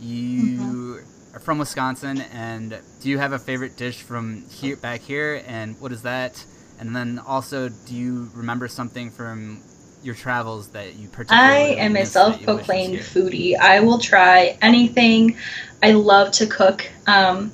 you 0.00 0.58
mm-hmm. 0.58 1.36
are 1.36 1.40
from 1.40 1.58
Wisconsin, 1.58 2.22
and 2.32 2.78
do 3.00 3.10
you 3.10 3.18
have 3.18 3.32
a 3.32 3.38
favorite 3.38 3.76
dish 3.76 4.00
from 4.02 4.48
here 4.48 4.76
back 4.76 5.02
here? 5.02 5.42
And 5.46 5.78
what 5.80 5.92
is 5.92 6.02
that? 6.02 6.44
And 6.78 6.96
then 6.96 7.18
also, 7.18 7.68
do 7.68 7.94
you 7.94 8.30
remember 8.34 8.66
something 8.66 9.10
from 9.10 9.62
your 10.02 10.14
travels 10.14 10.68
that 10.68 10.96
you 10.96 11.08
particularly? 11.08 11.48
I 11.48 11.58
am 11.84 11.96
a 11.96 12.06
self-proclaimed 12.06 13.00
foodie. 13.00 13.56
I 13.56 13.80
will 13.80 13.98
try 13.98 14.58
anything. 14.62 15.36
I 15.82 15.92
love 15.92 16.32
to 16.32 16.46
cook. 16.46 16.90
Um, 17.06 17.52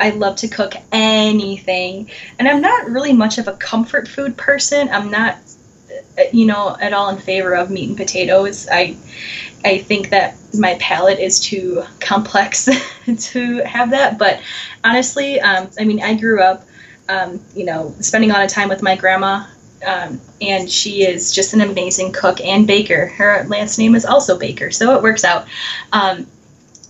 I 0.00 0.10
love 0.10 0.36
to 0.36 0.48
cook 0.48 0.74
anything, 0.92 2.10
and 2.38 2.46
I'm 2.46 2.60
not 2.60 2.88
really 2.88 3.12
much 3.12 3.38
of 3.38 3.48
a 3.48 3.54
comfort 3.54 4.06
food 4.06 4.36
person. 4.36 4.88
I'm 4.90 5.10
not, 5.10 5.38
you 6.32 6.46
know, 6.46 6.76
at 6.80 6.92
all 6.92 7.08
in 7.08 7.18
favor 7.18 7.54
of 7.54 7.70
meat 7.70 7.88
and 7.88 7.96
potatoes. 7.96 8.68
I 8.70 8.96
I 9.64 9.78
think 9.78 10.10
that 10.10 10.36
my 10.54 10.76
palate 10.80 11.18
is 11.18 11.40
too 11.40 11.82
complex 12.00 12.68
to 13.32 13.58
have 13.64 13.90
that. 13.90 14.18
But 14.18 14.40
honestly, 14.84 15.40
um, 15.40 15.68
I 15.78 15.84
mean, 15.84 16.00
I 16.00 16.14
grew 16.14 16.40
up, 16.40 16.64
um, 17.08 17.44
you 17.54 17.64
know, 17.64 17.94
spending 18.00 18.30
a 18.30 18.34
lot 18.34 18.44
of 18.44 18.50
time 18.50 18.68
with 18.68 18.82
my 18.82 18.94
grandma, 18.94 19.46
um, 19.86 20.20
and 20.40 20.70
she 20.70 21.04
is 21.06 21.32
just 21.32 21.54
an 21.54 21.60
amazing 21.60 22.12
cook 22.12 22.40
and 22.40 22.66
baker. 22.66 23.06
Her 23.06 23.44
last 23.48 23.78
name 23.78 23.94
is 23.94 24.04
also 24.04 24.38
Baker, 24.38 24.70
so 24.70 24.96
it 24.96 25.02
works 25.02 25.24
out. 25.24 25.46
Um, 25.92 26.26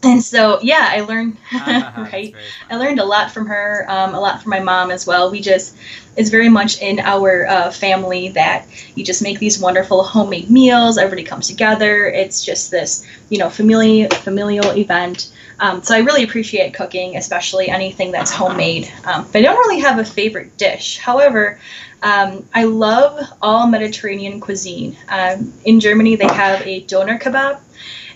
and 0.05 0.23
so 0.23 0.61
yeah 0.63 0.89
i 0.91 1.01
learned 1.01 1.37
uh-huh, 1.53 2.03
right? 2.13 2.35
i 2.71 2.77
learned 2.77 3.01
a 3.01 3.05
lot 3.05 3.33
from 3.33 3.47
her 3.47 3.85
um, 3.89 4.15
a 4.15 4.21
lot 4.21 4.43
from 4.43 4.51
my 4.51 4.61
mom 4.61 4.91
as 4.91 5.07
well. 5.07 5.31
We 5.31 5.41
just 5.41 5.77
it's 6.17 6.31
very 6.31 6.49
much 6.49 6.81
in 6.81 6.99
our 6.99 7.47
uh, 7.47 7.71
family 7.71 8.29
that 8.31 8.67
you 8.95 9.05
just 9.05 9.23
make 9.23 9.39
these 9.39 9.61
wonderful 9.61 10.03
homemade 10.03 10.51
meals 10.51 10.99
everybody 10.99 11.25
comes 11.25 11.49
together. 11.49 12.07
It's 12.07 12.45
just 12.45 12.71
this 12.71 13.07
you 13.29 13.39
know 13.39 13.51
familial 13.51 14.11
familial 14.11 14.77
event. 14.77 15.33
Um, 15.61 15.83
so 15.83 15.97
i 15.97 15.99
really 15.99 16.23
appreciate 16.23 16.75
cooking 16.75 17.17
especially 17.17 17.69
anything 17.69 18.13
that's 18.13 18.31
homemade. 18.31 18.93
Um, 19.05 19.25
but 19.25 19.37
i 19.37 19.43
don't 19.43 19.57
really 19.57 19.81
have 19.81 19.99
a 19.99 20.05
favorite 20.05 20.57
dish. 20.57 20.99
However 20.99 21.59
um, 22.03 22.49
I 22.55 22.65
love 22.65 23.21
all 23.43 23.67
Mediterranean 23.67 24.41
cuisine. 24.41 24.97
Um, 25.09 25.53
in 25.65 25.81
Germany, 25.81 26.17
they 26.17 26.27
have 26.27 26.67
a 26.67 26.81
doner 26.81 27.19
kebab, 27.19 27.61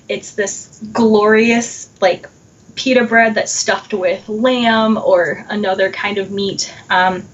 it's 0.09 0.33
this 0.33 0.81
glorious 0.92 1.88
like 2.01 2.29
pita 2.75 3.05
bread 3.05 3.35
that's 3.35 3.53
stuffed 3.53 3.95
with 3.95 4.29
lamb 4.29 4.99
or 4.99 5.45
another 5.49 5.90
kind 5.90 6.18
of 6.18 6.31
meat. 6.31 6.73
Um, 6.90 7.25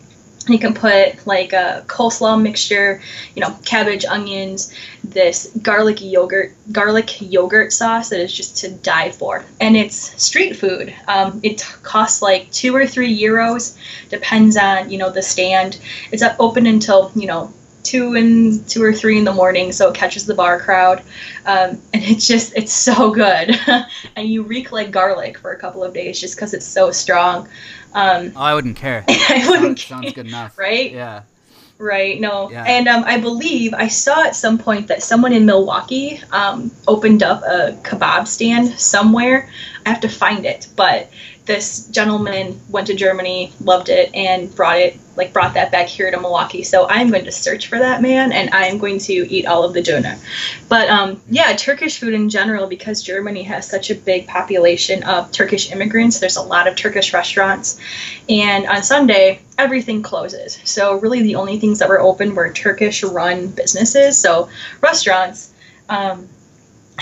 you 0.48 0.58
can 0.58 0.74
put 0.74 1.26
like 1.26 1.52
a 1.52 1.84
coleslaw 1.86 2.40
mixture, 2.40 3.00
you 3.34 3.42
know, 3.42 3.56
cabbage, 3.64 4.04
onions, 4.04 4.74
this 5.04 5.50
garlic 5.62 6.00
yogurt, 6.00 6.54
garlic 6.72 7.20
yogurt 7.20 7.72
sauce 7.72 8.08
that 8.10 8.20
is 8.20 8.32
just 8.32 8.56
to 8.58 8.70
die 8.70 9.10
for. 9.10 9.44
And 9.60 9.76
it's 9.76 10.22
street 10.22 10.54
food. 10.54 10.94
Um, 11.06 11.40
it 11.42 11.60
costs 11.82 12.22
like 12.22 12.50
two 12.50 12.74
or 12.74 12.86
three 12.86 13.18
euros, 13.18 13.76
depends 14.08 14.56
on 14.56 14.90
you 14.90 14.98
know 14.98 15.10
the 15.10 15.22
stand. 15.22 15.78
It's 16.12 16.22
open 16.38 16.66
until 16.66 17.12
you 17.14 17.26
know 17.26 17.52
two 17.88 18.14
and 18.14 18.68
two 18.68 18.82
or 18.82 18.92
three 18.92 19.16
in 19.16 19.24
the 19.24 19.32
morning, 19.32 19.72
so 19.72 19.88
it 19.88 19.94
catches 19.94 20.26
the 20.26 20.34
bar 20.34 20.60
crowd, 20.60 21.00
um, 21.46 21.80
and 21.94 22.04
it's 22.04 22.26
just 22.26 22.54
it's 22.54 22.72
so 22.72 23.10
good, 23.10 23.58
and 24.16 24.28
you 24.28 24.42
reek 24.42 24.70
like 24.72 24.90
garlic 24.90 25.38
for 25.38 25.52
a 25.52 25.58
couple 25.58 25.82
of 25.82 25.94
days 25.94 26.20
just 26.20 26.36
because 26.36 26.52
it's 26.52 26.66
so 26.66 26.90
strong. 26.90 27.48
Um, 27.94 28.32
oh, 28.36 28.40
I 28.40 28.54
wouldn't 28.54 28.76
care. 28.76 29.04
I 29.08 29.46
wouldn't. 29.48 29.78
Sounds, 29.78 30.04
sounds 30.04 30.12
good 30.12 30.26
enough, 30.26 30.58
right? 30.58 30.92
Yeah. 30.92 31.22
Right. 31.78 32.20
No. 32.20 32.50
Yeah. 32.50 32.64
And 32.66 32.88
um, 32.88 33.04
I 33.04 33.18
believe 33.18 33.72
I 33.72 33.86
saw 33.86 34.24
at 34.24 34.34
some 34.34 34.58
point 34.58 34.88
that 34.88 35.02
someone 35.02 35.32
in 35.32 35.46
Milwaukee 35.46 36.20
um, 36.32 36.72
opened 36.88 37.22
up 37.22 37.42
a 37.42 37.78
kebab 37.82 38.26
stand 38.26 38.68
somewhere. 38.80 39.48
I 39.86 39.90
have 39.90 40.00
to 40.00 40.08
find 40.08 40.44
it, 40.44 40.66
but 40.74 41.08
this 41.46 41.86
gentleman 41.88 42.60
went 42.68 42.88
to 42.88 42.94
Germany, 42.94 43.52
loved 43.60 43.88
it, 43.88 44.12
and 44.12 44.54
brought 44.54 44.78
it 44.78 44.98
like 45.18 45.34
brought 45.34 45.52
that 45.54 45.70
back 45.70 45.88
here 45.88 46.10
to 46.10 46.18
Milwaukee. 46.18 46.62
So 46.62 46.88
I'm 46.88 47.10
going 47.10 47.26
to 47.26 47.32
search 47.32 47.66
for 47.66 47.78
that 47.78 48.00
man, 48.00 48.32
and 48.32 48.48
I'm 48.54 48.78
going 48.78 48.98
to 49.00 49.12
eat 49.12 49.44
all 49.44 49.64
of 49.64 49.74
the 49.74 49.82
doner. 49.82 50.16
But 50.68 50.88
um, 50.88 51.20
yeah, 51.28 51.54
Turkish 51.56 51.98
food 51.98 52.14
in 52.14 52.30
general, 52.30 52.66
because 52.66 53.02
Germany 53.02 53.42
has 53.42 53.68
such 53.68 53.90
a 53.90 53.94
big 53.94 54.26
population 54.26 55.02
of 55.02 55.30
Turkish 55.32 55.70
immigrants. 55.70 56.20
There's 56.20 56.36
a 56.36 56.42
lot 56.42 56.66
of 56.66 56.76
Turkish 56.76 57.12
restaurants, 57.12 57.78
and 58.30 58.66
on 58.66 58.82
Sunday 58.82 59.42
everything 59.58 60.02
closes. 60.02 60.58
So 60.64 60.98
really, 61.00 61.22
the 61.22 61.34
only 61.34 61.58
things 61.58 61.78
that 61.80 61.88
were 61.88 62.00
open 62.00 62.34
were 62.34 62.50
Turkish-run 62.52 63.48
businesses. 63.48 64.18
So 64.18 64.48
restaurants. 64.80 65.52
Um, 65.90 66.28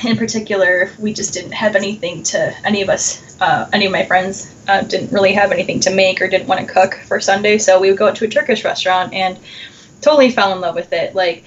in 0.04 0.16
particular, 0.16 0.82
if 0.82 0.98
we 0.98 1.12
just 1.12 1.32
didn't 1.32 1.52
have 1.52 1.74
anything 1.74 2.22
to, 2.22 2.54
any 2.66 2.82
of 2.82 2.88
us, 2.88 3.40
uh, 3.40 3.68
any 3.72 3.86
of 3.86 3.92
my 3.92 4.04
friends 4.04 4.54
uh, 4.68 4.82
didn't 4.82 5.10
really 5.10 5.32
have 5.32 5.52
anything 5.52 5.80
to 5.80 5.90
make 5.90 6.20
or 6.20 6.28
didn't 6.28 6.48
want 6.48 6.66
to 6.66 6.72
cook 6.72 6.94
for 7.06 7.20
Sunday. 7.20 7.58
So 7.58 7.80
we 7.80 7.88
would 7.88 7.98
go 7.98 8.08
out 8.08 8.16
to 8.16 8.26
a 8.26 8.28
Turkish 8.28 8.64
restaurant 8.64 9.14
and 9.14 9.38
totally 10.02 10.30
fell 10.30 10.52
in 10.52 10.60
love 10.60 10.74
with 10.74 10.92
it. 10.92 11.14
Like 11.14 11.44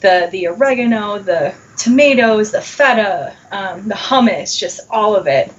the, 0.00 0.28
the 0.32 0.48
oregano, 0.48 1.18
the 1.18 1.54
tomatoes, 1.76 2.50
the 2.50 2.60
feta, 2.60 3.36
um, 3.52 3.86
the 3.88 3.94
hummus, 3.94 4.58
just 4.58 4.80
all 4.90 5.14
of 5.14 5.26
it. 5.28 5.52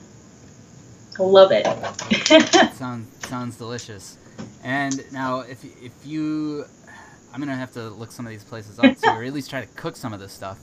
Love 1.18 1.52
it. 1.52 1.66
sounds, 2.76 3.28
sounds 3.28 3.56
delicious. 3.58 4.18
And 4.64 5.04
now, 5.14 5.40
if, 5.40 5.64
if 5.64 5.94
you, 6.06 6.66
I'm 7.34 7.40
going 7.40 7.50
to 7.50 7.56
have 7.56 7.72
to 7.74 7.90
look 7.90 8.12
some 8.12 8.26
of 8.26 8.32
these 8.32 8.44
places 8.44 8.78
up 8.80 8.98
too, 8.98 9.10
or 9.10 9.24
at 9.24 9.34
least 9.34 9.50
try 9.50 9.62
to 9.62 9.68
cook 9.76 9.96
some 9.96 10.14
of 10.14 10.20
this 10.20 10.34
stuff 10.34 10.60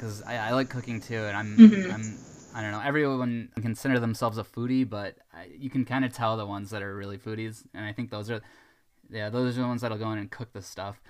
because 0.00 0.22
I, 0.22 0.36
I, 0.36 0.52
like 0.52 0.70
cooking 0.70 1.00
too, 1.00 1.16
and 1.16 1.36
I'm 1.36 1.56
mm-hmm. 1.56 1.92
I'm 1.92 2.18
I 2.54 2.62
don't 2.62 2.72
know. 2.72 2.80
Everyone 2.80 3.50
consider 3.60 3.98
themselves 4.00 4.38
a 4.38 4.44
foodie, 4.44 4.88
but 4.88 5.16
I, 5.32 5.48
you 5.56 5.68
can 5.68 5.84
kind 5.84 6.04
of 6.04 6.12
tell 6.12 6.36
the 6.36 6.46
ones 6.46 6.70
that 6.70 6.82
are 6.82 6.94
really 6.94 7.18
foodies, 7.18 7.64
and 7.74 7.84
I 7.84 7.92
think 7.92 8.10
those 8.10 8.30
are 8.30 8.40
yeah 9.10 9.28
those 9.28 9.58
are 9.58 9.62
the 9.62 9.68
ones 9.68 9.82
that'll 9.82 9.98
go 9.98 10.10
in 10.12 10.18
and 10.18 10.30
cook 10.30 10.52
this 10.52 10.66
stuff. 10.66 11.00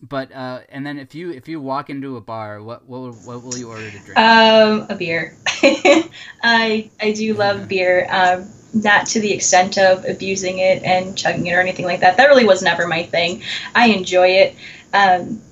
But 0.00 0.32
uh, 0.32 0.60
and 0.70 0.86
then 0.86 0.98
if 0.98 1.14
you 1.14 1.30
if 1.30 1.46
you 1.46 1.60
walk 1.60 1.90
into 1.90 2.16
a 2.16 2.20
bar, 2.22 2.62
what 2.62 2.88
what 2.88 3.14
what 3.24 3.42
will 3.42 3.56
you 3.56 3.68
order 3.68 3.90
to 3.90 3.98
drink? 3.98 4.18
Um, 4.18 4.86
a 4.88 4.94
beer. 4.94 5.36
I 6.42 6.90
I 7.00 7.12
do 7.12 7.34
love 7.34 7.60
yeah. 7.60 7.66
beer. 7.66 8.06
Um, 8.10 8.48
not 8.74 9.04
to 9.04 9.20
the 9.20 9.32
extent 9.34 9.76
of 9.76 10.06
abusing 10.06 10.58
it 10.58 10.82
and 10.82 11.16
chugging 11.18 11.46
it 11.46 11.52
or 11.52 11.60
anything 11.60 11.84
like 11.84 12.00
that. 12.00 12.16
That 12.16 12.28
really 12.28 12.46
was 12.46 12.62
never 12.62 12.86
my 12.86 13.02
thing. 13.02 13.42
I 13.74 13.88
enjoy 13.88 14.28
it. 14.28 14.56
Um, 14.94 15.42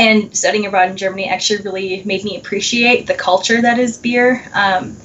and 0.00 0.34
studying 0.34 0.64
abroad 0.64 0.88
in 0.88 0.96
Germany 0.96 1.28
actually 1.28 1.62
really 1.62 2.02
made 2.04 2.24
me 2.24 2.38
appreciate 2.38 3.06
the 3.06 3.14
culture 3.14 3.60
that 3.60 3.78
is 3.78 3.98
beer. 3.98 4.42
Um, 4.54 4.96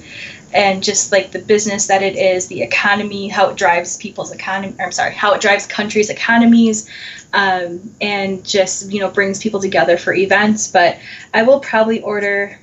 and 0.54 0.82
just 0.82 1.12
like 1.12 1.32
the 1.32 1.40
business 1.40 1.88
that 1.88 2.02
it 2.02 2.16
is, 2.16 2.48
the 2.48 2.62
economy, 2.62 3.28
how 3.28 3.50
it 3.50 3.58
drives 3.58 3.98
people's 3.98 4.32
economy. 4.32 4.74
I'm 4.80 4.94
sorry, 4.94 5.14
how 5.14 5.34
it 5.34 5.42
drives 5.42 5.68
countries' 5.68 6.10
economies, 6.10 6.90
um, 7.34 7.94
and 8.00 8.46
just 8.46 8.90
you 8.90 9.02
know 9.02 9.10
brings 9.10 9.44
people 9.44 9.60
together 9.60 9.98
for 9.98 10.14
events. 10.14 10.70
But 10.70 10.98
I 11.34 11.44
will 11.44 11.60
probably 11.60 12.02
order 12.02 12.58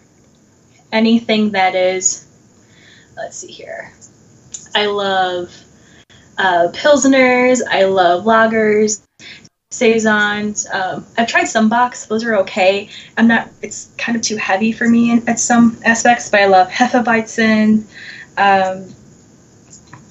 anything 0.91 1.51
that 1.51 1.75
is. 1.75 2.27
Let's 3.15 3.37
see 3.37 3.53
here. 3.53 3.93
I 4.75 4.87
love 4.87 5.55
uh, 6.39 6.69
pilsners. 6.73 7.61
I 7.69 7.85
love 7.85 8.25
lagers 8.25 9.03
saisons. 9.73 10.67
Um, 10.73 11.07
I've 11.17 11.29
tried 11.29 11.45
some 11.45 11.71
bocks; 11.71 12.07
those 12.07 12.25
are 12.25 12.37
okay. 12.37 12.89
I'm 13.17 13.27
not. 13.27 13.49
It's 13.63 13.91
kind 13.99 14.17
of 14.17 14.23
too 14.23 14.37
heavy 14.37 14.73
for 14.73 14.89
me 14.89 15.11
in, 15.11 15.29
at 15.29 15.41
some 15.41 15.79
aspects, 15.85 16.31
but 16.31 16.41
I 16.41 16.47
love 16.47 16.69
Hefeweizen. 16.69 17.85
Um, 18.37 18.95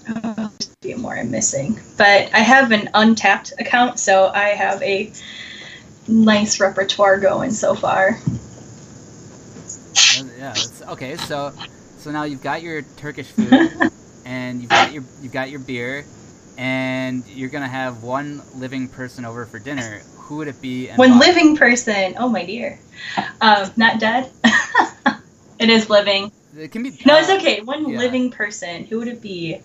oh, 0.10 0.36
a 0.38 0.52
few 0.82 0.98
more 0.98 1.16
I'm 1.16 1.32
missing, 1.32 1.80
but 1.98 2.34
I 2.34 2.40
have 2.40 2.72
an 2.72 2.90
Untappd 2.94 3.60
account, 3.60 4.00
so 4.00 4.32
I 4.34 4.50
have 4.50 4.82
a 4.82 5.12
nice 6.08 6.60
repertoire 6.60 7.20
going 7.20 7.52
so 7.52 7.76
far. 7.76 8.20
Yeah. 10.38 10.56
okay. 10.90 11.16
So, 11.18 11.54
so 11.98 12.12
now 12.12 12.24
you've 12.24 12.44
got 12.44 12.62
your 12.62 12.82
Turkish 12.98 13.28
food, 13.28 13.72
and 14.26 14.62
you've 14.62 14.70
got 14.70 14.92
your 14.92 15.04
you've 15.22 15.34
got 15.34 15.50
your 15.50 15.60
beer 15.60 16.06
and 16.58 17.26
you're 17.28 17.50
gonna 17.50 17.68
have 17.68 18.04
one 18.04 18.42
living 18.56 18.88
person 18.88 19.26
over 19.26 19.46
for 19.46 19.60
dinner, 19.60 20.00
who 20.18 20.38
would 20.38 20.48
it 20.48 20.62
be? 20.62 20.90
one 20.92 21.12
why? 21.12 21.20
living 21.20 21.56
person. 21.56 22.16
Oh 22.18 22.30
my 22.30 22.46
dear, 22.46 22.80
um, 23.42 23.72
not 23.78 24.00
dead. 24.00 24.30
it 25.60 25.70
is 25.70 25.90
living. 25.90 26.32
It 26.58 26.72
can 26.72 26.84
be. 26.84 26.98
No, 27.06 27.18
it's 27.18 27.30
okay. 27.30 27.62
One 27.62 27.90
yeah. 27.90 27.98
living 27.98 28.32
person. 28.32 28.86
Who 28.86 29.00
would 29.00 29.08
it 29.08 29.22
be? 29.22 29.62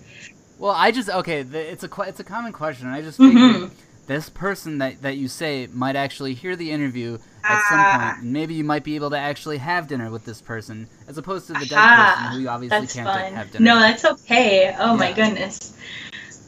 Well, 0.57 0.73
I 0.73 0.91
just 0.91 1.09
okay. 1.09 1.43
The, 1.43 1.59
it's 1.59 1.83
a 1.83 2.01
it's 2.01 2.19
a 2.19 2.23
common 2.23 2.53
question. 2.53 2.87
I 2.87 3.01
just 3.01 3.17
figured 3.17 3.37
mm-hmm. 3.37 3.75
this 4.07 4.29
person 4.29 4.79
that 4.79 5.01
that 5.01 5.17
you 5.17 5.27
say 5.27 5.67
might 5.71 5.95
actually 5.95 6.33
hear 6.33 6.55
the 6.55 6.71
interview 6.71 7.17
at 7.43 7.69
some 7.69 7.79
ah. 7.79 7.97
point, 7.97 8.23
and 8.23 8.33
maybe 8.33 8.53
you 8.53 8.63
might 8.63 8.83
be 8.83 8.95
able 8.95 9.09
to 9.11 9.17
actually 9.17 9.57
have 9.57 9.87
dinner 9.87 10.09
with 10.09 10.25
this 10.25 10.41
person, 10.41 10.87
as 11.07 11.17
opposed 11.17 11.47
to 11.47 11.53
the 11.53 11.65
dead 11.65 11.77
person 11.77 12.31
who 12.31 12.39
you 12.39 12.49
obviously 12.49 12.87
can't 12.87 13.07
fun. 13.07 13.33
have 13.33 13.51
dinner. 13.51 13.65
No, 13.65 13.79
that's 13.79 14.05
okay. 14.05 14.75
Oh 14.77 14.93
yeah. 14.93 14.97
my 14.97 15.11
goodness. 15.13 15.77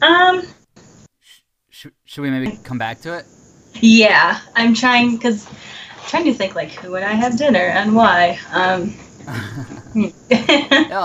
Um. 0.02 0.44
Should, 1.70 1.94
should 2.06 2.22
we 2.22 2.30
maybe 2.30 2.58
come 2.64 2.78
back 2.78 3.02
to 3.02 3.18
it? 3.18 3.26
Yeah, 3.76 4.40
I'm 4.56 4.74
trying 4.74 5.16
because 5.16 5.48
trying 6.08 6.26
to 6.26 6.34
think 6.34 6.56
like 6.56 6.72
who 6.72 6.92
would 6.92 7.04
I 7.04 7.14
have 7.14 7.38
dinner 7.38 7.60
and 7.60 7.96
why. 7.96 8.40
Um. 8.52 8.94
no, 9.96 10.12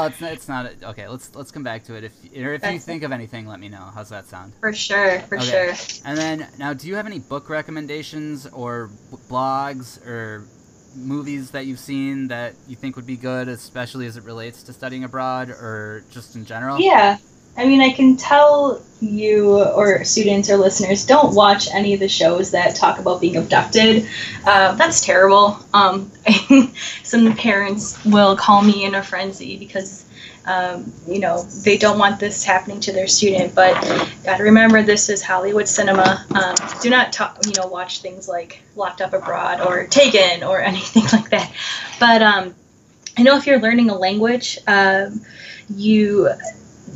it's 0.07 0.21
not, 0.21 0.33
it's 0.33 0.49
not 0.49 0.71
okay. 0.83 1.09
Let's 1.09 1.35
let's 1.35 1.51
come 1.51 1.63
back 1.63 1.85
to 1.85 1.95
it. 1.95 2.05
If 2.05 2.13
or 2.37 2.55
if 2.55 2.65
you 2.65 2.79
think 2.79 3.03
of 3.03 3.13
anything, 3.13 3.47
let 3.47 3.61
me 3.61 3.69
know. 3.69 3.91
How's 3.95 4.09
that 4.11 4.27
sound? 4.27 4.55
For 4.61 4.73
sure, 4.73 5.21
for 5.21 5.39
okay. 5.39 5.75
sure. 5.75 6.01
And 6.05 6.17
then 6.17 6.49
now, 6.59 6.73
do 6.73 6.89
you 6.89 6.95
have 6.97 7.07
any 7.07 7.19
book 7.19 7.49
recommendations 7.49 8.47
or 8.47 8.91
blogs 9.29 10.05
or 10.07 10.47
movies 10.97 11.51
that 11.51 11.67
you've 11.67 11.79
seen 11.79 12.29
that 12.29 12.55
you 12.67 12.77
think 12.77 12.97
would 12.97 13.07
be 13.07 13.17
good, 13.17 13.49
especially 13.49 14.07
as 14.07 14.17
it 14.17 14.25
relates 14.25 14.63
to 14.65 14.73
studying 14.73 15.05
abroad 15.05 15.51
or 15.51 16.05
just 16.11 16.37
in 16.37 16.45
general? 16.45 16.81
Yeah. 16.81 17.19
I 17.57 17.67
mean, 17.67 17.81
I 17.81 17.91
can 17.91 18.17
tell 18.17 18.83
you 19.01 19.63
or 19.63 20.05
students 20.05 20.51
or 20.51 20.57
listeners 20.57 21.07
don't 21.07 21.35
watch 21.35 21.69
any 21.73 21.95
of 21.95 22.01
the 22.01 22.09
shows 22.09 22.51
that 22.53 22.75
talk 22.75 22.99
about 22.99 23.21
being 23.21 23.37
abducted. 23.37 24.09
Uh, 24.45 24.75
that's 24.75 25.05
terrible. 25.05 25.59
Um, 25.73 26.11
some 27.03 27.37
parents 27.37 28.03
will 28.05 28.37
call 28.37 28.63
me 28.63 28.85
in 28.85 28.95
a 28.95 29.03
frenzy 29.03 29.57
because, 29.57 30.07
um, 30.47 30.93
you 31.07 31.19
know, 31.19 31.43
they 31.43 31.77
don't 31.77 31.99
want 31.99 32.19
this 32.19 32.45
happening 32.45 32.81
to 32.81 32.93
their 32.93 33.07
student. 33.07 33.55
But 33.55 33.75
got 34.25 34.39
to 34.39 34.45
remember, 34.45 34.83
this 34.83 35.09
is 35.09 35.23
Hollywood 35.23 35.69
cinema. 35.69 36.25
Um, 36.35 36.55
do 36.81 36.91
not 36.91 37.13
talk, 37.13 37.39
you 37.47 37.53
know, 37.55 37.67
watch 37.67 38.01
things 38.01 38.29
like 38.29 38.61
Locked 38.75 39.01
Up 39.01 39.13
Abroad 39.13 39.61
or 39.61 39.85
Taken 39.87 40.43
or 40.43 40.61
anything 40.63 41.05
like 41.13 41.31
that. 41.31 41.53
But 42.01 42.23
um, 42.23 42.55
I 43.17 43.23
know 43.23 43.37
if 43.37 43.47
you're 43.47 43.61
learning 43.61 43.91
a 43.91 43.97
language, 43.97 44.59
um, 44.67 45.21
you 45.69 46.29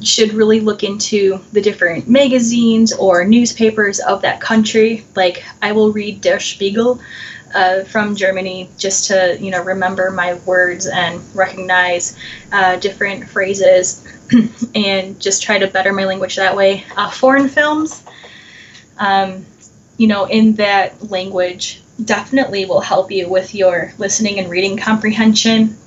should 0.03 0.33
really 0.33 0.61
look 0.61 0.85
into 0.85 1.41
the 1.53 1.61
different 1.61 2.09
magazines 2.09 2.93
or 2.93 3.25
newspapers 3.25 4.01
of 4.01 4.23
that 4.23 4.41
country. 4.41 5.05
Like 5.15 5.45
I 5.63 5.73
will 5.73 5.93
read 5.93 6.21
Der 6.21 6.39
Spiegel 6.39 7.01
uh, 7.55 7.85
from 7.85 8.15
Germany 8.15 8.71
just 8.77 9.07
to 9.09 9.39
you 9.41 9.51
know 9.51 9.63
remember 9.63 10.11
my 10.11 10.35
words 10.35 10.87
and 10.87 11.23
recognize 11.35 12.19
uh, 12.53 12.77
different 12.77 13.29
phrases 13.29 14.07
and 14.75 15.21
just 15.21 15.43
try 15.43 15.59
to 15.59 15.67
better 15.67 15.93
my 15.93 16.05
language 16.05 16.37
that 16.37 16.55
way. 16.57 16.85
Uh, 16.97 17.11
foreign 17.11 17.49
films, 17.49 18.05
um, 18.99 19.47
you 19.97 20.07
know, 20.07 20.27
in 20.27 20.55
that 20.55 21.11
language 21.11 21.83
definitely 22.05 22.67
will 22.67 22.81
help 22.81 23.11
you 23.11 23.29
with 23.29 23.55
your 23.55 23.93
listening 23.99 24.39
and 24.39 24.51
reading 24.51 24.77
comprehension 24.77 25.78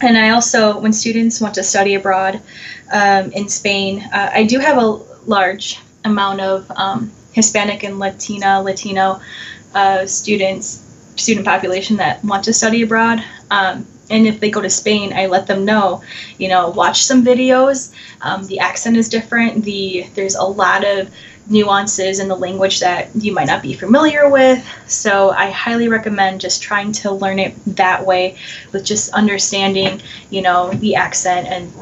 and 0.00 0.16
I 0.16 0.30
also, 0.30 0.78
when 0.78 0.92
students 0.92 1.40
want 1.40 1.54
to 1.54 1.64
study 1.64 1.94
abroad 1.94 2.40
um, 2.92 3.32
in 3.32 3.48
Spain, 3.48 4.02
uh, 4.12 4.30
I 4.32 4.44
do 4.44 4.58
have 4.58 4.78
a 4.78 4.86
large 5.26 5.80
amount 6.04 6.40
of 6.40 6.70
um, 6.72 7.12
Hispanic 7.32 7.82
and 7.82 7.98
Latina, 7.98 8.62
Latino 8.62 9.20
uh, 9.74 10.06
students, 10.06 10.84
student 11.16 11.46
population 11.46 11.96
that 11.96 12.24
want 12.24 12.44
to 12.44 12.52
study 12.52 12.82
abroad. 12.82 13.22
Um, 13.50 13.86
and 14.10 14.26
if 14.26 14.40
they 14.40 14.50
go 14.50 14.60
to 14.60 14.70
Spain, 14.70 15.12
I 15.12 15.26
let 15.26 15.46
them 15.46 15.64
know, 15.64 16.02
you 16.38 16.48
know, 16.48 16.70
watch 16.70 17.04
some 17.04 17.24
videos. 17.24 17.92
Um, 18.22 18.46
the 18.46 18.58
accent 18.58 18.96
is 18.96 19.08
different. 19.08 19.64
The 19.64 20.06
there's 20.14 20.34
a 20.34 20.44
lot 20.44 20.84
of 20.84 21.10
nuances 21.50 22.20
in 22.20 22.28
the 22.28 22.36
language 22.36 22.80
that 22.80 23.08
you 23.16 23.32
might 23.32 23.46
not 23.46 23.62
be 23.62 23.72
familiar 23.72 24.28
with. 24.28 24.66
So 24.86 25.30
I 25.30 25.50
highly 25.50 25.88
recommend 25.88 26.40
just 26.40 26.62
trying 26.62 26.92
to 26.92 27.10
learn 27.10 27.38
it 27.38 27.54
that 27.76 28.04
way 28.04 28.36
with 28.72 28.84
just 28.84 29.12
understanding, 29.14 30.02
you 30.30 30.42
know, 30.42 30.70
the 30.70 30.96
accent 30.96 31.48
and 31.48 31.72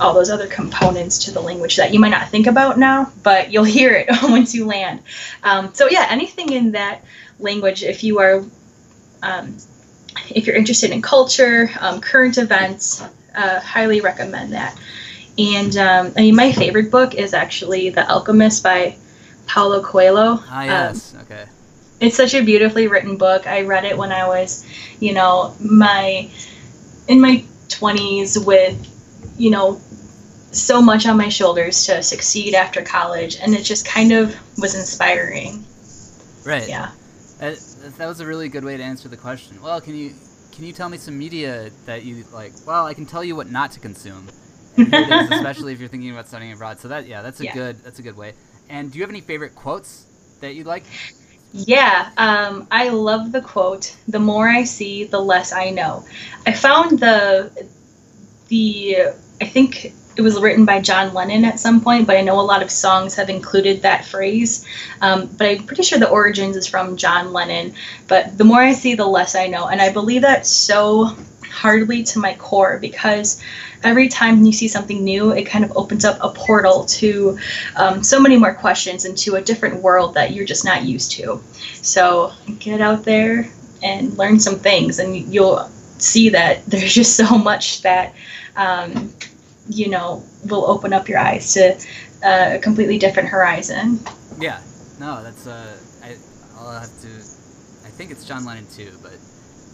all 0.00 0.12
those 0.12 0.30
other 0.30 0.48
components 0.48 1.24
to 1.26 1.30
the 1.30 1.40
language 1.40 1.76
that 1.76 1.94
you 1.94 2.00
might 2.00 2.10
not 2.10 2.28
think 2.30 2.46
about 2.46 2.78
now, 2.78 3.12
but 3.22 3.52
you'll 3.52 3.64
hear 3.78 3.92
it 3.94 4.08
once 4.24 4.54
you 4.54 4.66
land. 4.66 5.00
Um, 5.42 5.72
so 5.72 5.88
yeah, 5.88 6.06
anything 6.10 6.52
in 6.52 6.72
that 6.72 7.02
language, 7.38 7.84
if 7.84 8.02
you 8.02 8.18
are, 8.18 8.44
um, 9.22 9.56
if 10.30 10.46
you're 10.46 10.56
interested 10.56 10.90
in 10.90 11.00
culture, 11.00 11.70
um, 11.80 12.00
current 12.00 12.38
events, 12.38 13.02
uh, 13.34 13.60
highly 13.60 14.00
recommend 14.00 14.52
that. 14.52 14.76
And 15.38 15.76
um, 15.76 16.12
I 16.16 16.20
mean, 16.22 16.36
my 16.36 16.52
favorite 16.52 16.90
book 16.90 17.14
is 17.14 17.32
actually 17.32 17.88
The 17.88 18.06
Alchemist 18.06 18.62
by 18.62 18.96
Paulo 19.46 19.82
Coelho. 19.82 20.38
Ah, 20.42 20.60
um, 20.62 20.66
yes. 20.66 21.14
Um, 21.14 21.20
okay. 21.22 21.44
It's 22.00 22.16
such 22.16 22.34
a 22.34 22.42
beautifully 22.42 22.88
written 22.88 23.16
book. 23.16 23.46
I 23.46 23.62
read 23.62 23.84
it 23.84 23.96
when 23.96 24.10
I 24.10 24.26
was, 24.26 24.66
you 24.98 25.12
know, 25.12 25.54
my 25.60 26.28
in 27.08 27.20
my 27.20 27.44
20s 27.68 28.44
with, 28.44 29.34
you 29.38 29.50
know, 29.50 29.80
so 30.52 30.82
much 30.82 31.06
on 31.06 31.16
my 31.16 31.28
shoulders 31.28 31.86
to 31.86 32.02
succeed 32.02 32.54
after 32.54 32.82
college, 32.82 33.36
and 33.36 33.54
it 33.54 33.62
just 33.62 33.86
kind 33.86 34.12
of 34.12 34.36
was 34.58 34.74
inspiring. 34.74 35.64
Right. 36.44 36.68
Yeah. 36.68 36.90
That, 37.38 37.58
that 37.98 38.06
was 38.06 38.20
a 38.20 38.26
really 38.26 38.48
good 38.48 38.64
way 38.64 38.76
to 38.76 38.82
answer 38.82 39.08
the 39.08 39.16
question. 39.16 39.60
Well, 39.62 39.80
can 39.80 39.96
you 39.96 40.14
can 40.52 40.64
you 40.64 40.72
tell 40.72 40.88
me 40.88 40.98
some 40.98 41.18
media 41.18 41.70
that 41.86 42.04
you 42.04 42.24
like? 42.32 42.52
Well, 42.66 42.86
I 42.86 42.94
can 42.94 43.06
tell 43.06 43.24
you 43.24 43.34
what 43.34 43.50
not 43.50 43.72
to 43.72 43.80
consume, 43.80 44.28
especially 44.78 45.72
if 45.72 45.80
you're 45.80 45.88
thinking 45.88 46.10
about 46.10 46.28
studying 46.28 46.52
abroad. 46.52 46.78
So 46.78 46.88
that 46.88 47.06
yeah, 47.06 47.22
that's 47.22 47.40
a 47.40 47.44
yeah. 47.44 47.54
good 47.54 47.78
that's 47.82 47.98
a 47.98 48.02
good 48.02 48.16
way. 48.16 48.34
And 48.72 48.90
do 48.90 48.98
you 48.98 49.02
have 49.02 49.10
any 49.10 49.20
favorite 49.20 49.54
quotes 49.54 50.06
that 50.40 50.54
you 50.54 50.64
like? 50.64 50.84
Yeah, 51.52 52.10
um, 52.16 52.66
I 52.70 52.88
love 52.88 53.30
the 53.30 53.42
quote. 53.42 53.94
The 54.08 54.18
more 54.18 54.48
I 54.48 54.64
see, 54.64 55.04
the 55.04 55.20
less 55.20 55.52
I 55.52 55.68
know. 55.68 56.06
I 56.46 56.54
found 56.54 56.98
the 56.98 57.68
the 58.48 59.08
I 59.42 59.44
think 59.44 59.92
it 60.16 60.22
was 60.22 60.40
written 60.40 60.64
by 60.64 60.80
John 60.80 61.12
Lennon 61.12 61.44
at 61.44 61.60
some 61.60 61.82
point, 61.82 62.06
but 62.06 62.16
I 62.16 62.22
know 62.22 62.40
a 62.40 62.40
lot 62.40 62.62
of 62.62 62.70
songs 62.70 63.14
have 63.16 63.28
included 63.28 63.82
that 63.82 64.06
phrase. 64.06 64.66
Um, 65.02 65.26
but 65.36 65.48
I'm 65.48 65.66
pretty 65.66 65.82
sure 65.82 65.98
the 65.98 66.08
origins 66.08 66.56
is 66.56 66.66
from 66.66 66.96
John 66.96 67.34
Lennon. 67.34 67.74
But 68.08 68.38
the 68.38 68.44
more 68.44 68.62
I 68.62 68.72
see, 68.72 68.94
the 68.94 69.04
less 69.04 69.34
I 69.34 69.48
know, 69.48 69.68
and 69.68 69.82
I 69.82 69.92
believe 69.92 70.22
that 70.22 70.46
so 70.46 71.14
hardly 71.52 72.02
to 72.02 72.18
my 72.18 72.34
core 72.36 72.78
because 72.78 73.42
every 73.84 74.08
time 74.08 74.44
you 74.44 74.52
see 74.52 74.68
something 74.68 75.04
new, 75.04 75.30
it 75.32 75.44
kind 75.44 75.64
of 75.64 75.76
opens 75.76 76.04
up 76.04 76.18
a 76.20 76.30
portal 76.30 76.84
to 76.86 77.38
um, 77.76 78.02
so 78.02 78.18
many 78.18 78.36
more 78.36 78.54
questions 78.54 79.04
and 79.04 79.16
to 79.18 79.34
a 79.34 79.40
different 79.40 79.82
world 79.82 80.14
that 80.14 80.32
you're 80.32 80.46
just 80.46 80.64
not 80.64 80.84
used 80.84 81.12
to. 81.12 81.42
So 81.82 82.32
get 82.58 82.80
out 82.80 83.04
there 83.04 83.48
and 83.82 84.16
learn 84.16 84.40
some 84.40 84.58
things, 84.58 84.98
and 84.98 85.16
you'll 85.16 85.68
see 85.98 86.30
that 86.30 86.64
there's 86.66 86.94
just 86.94 87.16
so 87.16 87.36
much 87.36 87.82
that 87.82 88.14
um, 88.56 89.12
you 89.68 89.88
know 89.88 90.24
will 90.46 90.64
open 90.66 90.92
up 90.92 91.08
your 91.08 91.18
eyes 91.18 91.52
to 91.54 91.74
uh, 92.24 92.56
a 92.56 92.58
completely 92.58 92.98
different 92.98 93.28
horizon. 93.28 94.00
Yeah, 94.38 94.60
no, 94.98 95.22
that's 95.22 95.46
uh, 95.46 95.76
I, 96.02 96.16
I'll 96.56 96.80
have 96.80 97.00
to. 97.02 97.08
I 97.84 97.90
think 97.94 98.10
it's 98.10 98.24
John 98.24 98.44
Lennon 98.44 98.66
too, 98.68 98.90
but 99.02 99.12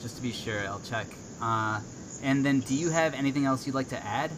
just 0.00 0.16
to 0.16 0.22
be 0.22 0.32
sure, 0.32 0.60
I'll 0.66 0.80
check. 0.80 1.06
Uh, 1.40 1.80
and 2.22 2.44
then, 2.44 2.60
do 2.60 2.74
you 2.74 2.90
have 2.90 3.14
anything 3.14 3.44
else 3.44 3.66
you'd 3.66 3.74
like 3.74 3.88
to 3.88 4.04
add? 4.04 4.30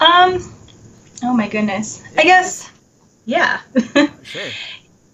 Um, 0.00 0.52
oh 1.22 1.34
my 1.34 1.48
goodness. 1.48 2.02
I 2.16 2.24
guess, 2.24 2.70
yeah. 3.24 3.60
Sure. 4.22 4.42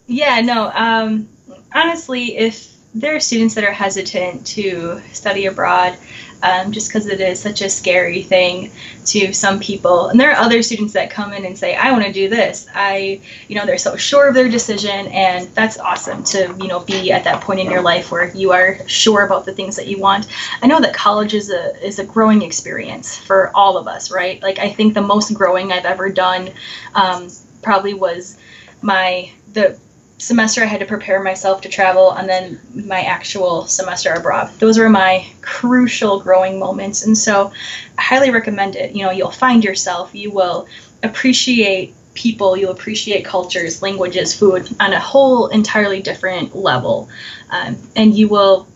yeah, 0.06 0.40
no, 0.40 0.70
um, 0.72 1.28
honestly, 1.74 2.36
if 2.36 2.69
there 2.94 3.14
are 3.14 3.20
students 3.20 3.54
that 3.54 3.64
are 3.64 3.72
hesitant 3.72 4.46
to 4.46 5.00
study 5.12 5.46
abroad, 5.46 5.96
um, 6.42 6.72
just 6.72 6.88
because 6.88 7.06
it 7.06 7.20
is 7.20 7.38
such 7.38 7.62
a 7.62 7.68
scary 7.68 8.22
thing 8.22 8.72
to 9.04 9.32
some 9.32 9.60
people. 9.60 10.08
And 10.08 10.18
there 10.18 10.30
are 10.30 10.36
other 10.36 10.62
students 10.62 10.94
that 10.94 11.10
come 11.10 11.32
in 11.32 11.44
and 11.44 11.56
say, 11.56 11.76
I 11.76 11.92
want 11.92 12.04
to 12.04 12.12
do 12.12 12.28
this. 12.28 12.66
I, 12.74 13.20
you 13.46 13.54
know, 13.54 13.66
they're 13.66 13.78
so 13.78 13.94
sure 13.96 14.28
of 14.28 14.34
their 14.34 14.48
decision. 14.48 15.06
And 15.08 15.48
that's 15.54 15.78
awesome 15.78 16.24
to, 16.24 16.56
you 16.58 16.66
know, 16.66 16.80
be 16.80 17.12
at 17.12 17.24
that 17.24 17.42
point 17.42 17.60
in 17.60 17.70
your 17.70 17.82
life 17.82 18.10
where 18.10 18.34
you 18.34 18.52
are 18.52 18.78
sure 18.88 19.24
about 19.24 19.44
the 19.44 19.52
things 19.52 19.76
that 19.76 19.86
you 19.86 19.98
want. 19.98 20.28
I 20.62 20.66
know 20.66 20.80
that 20.80 20.94
college 20.94 21.34
is 21.34 21.50
a, 21.50 21.86
is 21.86 21.98
a 21.98 22.04
growing 22.04 22.42
experience 22.42 23.16
for 23.16 23.54
all 23.54 23.76
of 23.76 23.86
us, 23.86 24.10
right? 24.10 24.42
Like, 24.42 24.58
I 24.58 24.72
think 24.72 24.94
the 24.94 25.02
most 25.02 25.34
growing 25.34 25.72
I've 25.72 25.84
ever 25.84 26.08
done 26.08 26.50
um, 26.94 27.28
probably 27.62 27.94
was 27.94 28.38
my, 28.82 29.30
the, 29.52 29.78
semester 30.20 30.62
I 30.62 30.66
had 30.66 30.80
to 30.80 30.86
prepare 30.86 31.22
myself 31.22 31.62
to 31.62 31.68
travel, 31.68 32.12
and 32.12 32.28
then 32.28 32.60
my 32.74 33.02
actual 33.02 33.66
semester 33.66 34.12
abroad. 34.12 34.52
Those 34.58 34.78
were 34.78 34.88
my 34.88 35.26
crucial 35.40 36.20
growing 36.20 36.58
moments. 36.58 37.04
And 37.04 37.16
so 37.16 37.52
I 37.98 38.02
highly 38.02 38.30
recommend 38.30 38.76
it. 38.76 38.94
You 38.94 39.04
know, 39.04 39.10
you'll 39.10 39.30
find 39.30 39.64
yourself, 39.64 40.14
you 40.14 40.30
will 40.30 40.68
appreciate 41.02 41.94
people, 42.14 42.56
you'll 42.56 42.72
appreciate 42.72 43.24
cultures, 43.24 43.82
languages, 43.82 44.38
food 44.38 44.68
on 44.78 44.92
a 44.92 45.00
whole 45.00 45.46
entirely 45.48 46.02
different 46.02 46.54
level. 46.54 47.08
Um, 47.50 47.78
and 47.96 48.14
you 48.14 48.28
will 48.28 48.68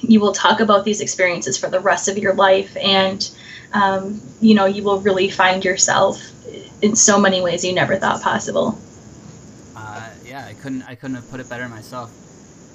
you 0.00 0.20
will 0.20 0.32
talk 0.32 0.60
about 0.60 0.84
these 0.84 1.00
experiences 1.00 1.58
for 1.58 1.68
the 1.68 1.80
rest 1.80 2.08
of 2.08 2.16
your 2.16 2.32
life 2.34 2.76
and 2.76 3.30
um, 3.72 4.20
you 4.40 4.54
know 4.54 4.64
you 4.64 4.84
will 4.84 5.00
really 5.00 5.28
find 5.28 5.64
yourself 5.64 6.22
in 6.82 6.94
so 6.94 7.18
many 7.18 7.40
ways 7.40 7.64
you 7.64 7.74
never 7.74 7.96
thought 7.96 8.22
possible 8.22 8.78
yeah, 10.38 10.46
I 10.46 10.54
couldn't 10.54 10.82
I 10.82 10.94
couldn't 10.94 11.16
have 11.16 11.30
put 11.30 11.40
it 11.40 11.48
better 11.48 11.68
myself. 11.68 12.10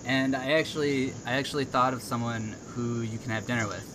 And 0.06 0.36
I 0.36 0.54
actually 0.54 1.14
I 1.26 1.34
actually 1.34 1.66
thought 1.66 1.94
of 1.94 2.02
someone 2.02 2.56
who 2.70 3.02
you 3.02 3.18
can 3.18 3.32
have 3.32 3.46
dinner 3.46 3.68
with. 3.68 3.90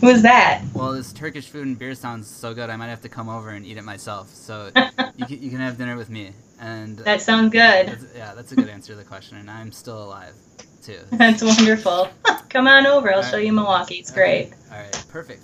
Who 0.00 0.08
is 0.08 0.22
that? 0.22 0.62
Well, 0.74 0.92
this 0.92 1.12
Turkish 1.12 1.48
food 1.48 1.66
and 1.66 1.78
beer 1.78 1.94
sounds 1.94 2.28
so 2.28 2.54
good. 2.54 2.68
I 2.68 2.76
might 2.76 2.88
have 2.88 3.00
to 3.02 3.08
come 3.08 3.28
over 3.28 3.50
and 3.50 3.64
eat 3.64 3.78
it 3.78 3.84
myself. 3.84 4.28
So 4.28 4.70
you 5.16 5.26
can, 5.26 5.42
you 5.42 5.50
can 5.50 5.58
have 5.58 5.78
dinner 5.78 5.96
with 5.96 6.10
me. 6.10 6.32
And 6.60 6.98
that 6.98 7.22
sounds 7.22 7.50
good. 7.50 7.88
That's, 7.88 8.04
yeah, 8.14 8.32
that's 8.34 8.52
a 8.52 8.56
good 8.56 8.68
answer 8.68 8.92
to 8.92 8.98
the 8.98 9.04
question. 9.04 9.38
And 9.38 9.50
I'm 9.50 9.72
still 9.72 10.02
alive, 10.02 10.34
too. 10.82 11.00
That's 11.10 11.42
wonderful. 11.42 12.08
come 12.48 12.66
on 12.66 12.86
over. 12.86 13.10
I'll 13.10 13.18
All 13.18 13.22
show 13.22 13.36
right. 13.36 13.44
you 13.44 13.52
Milwaukee. 13.52 13.96
It's 13.96 14.10
great. 14.10 14.52
All 14.72 14.78
right, 14.78 15.04
perfect. 15.10 15.42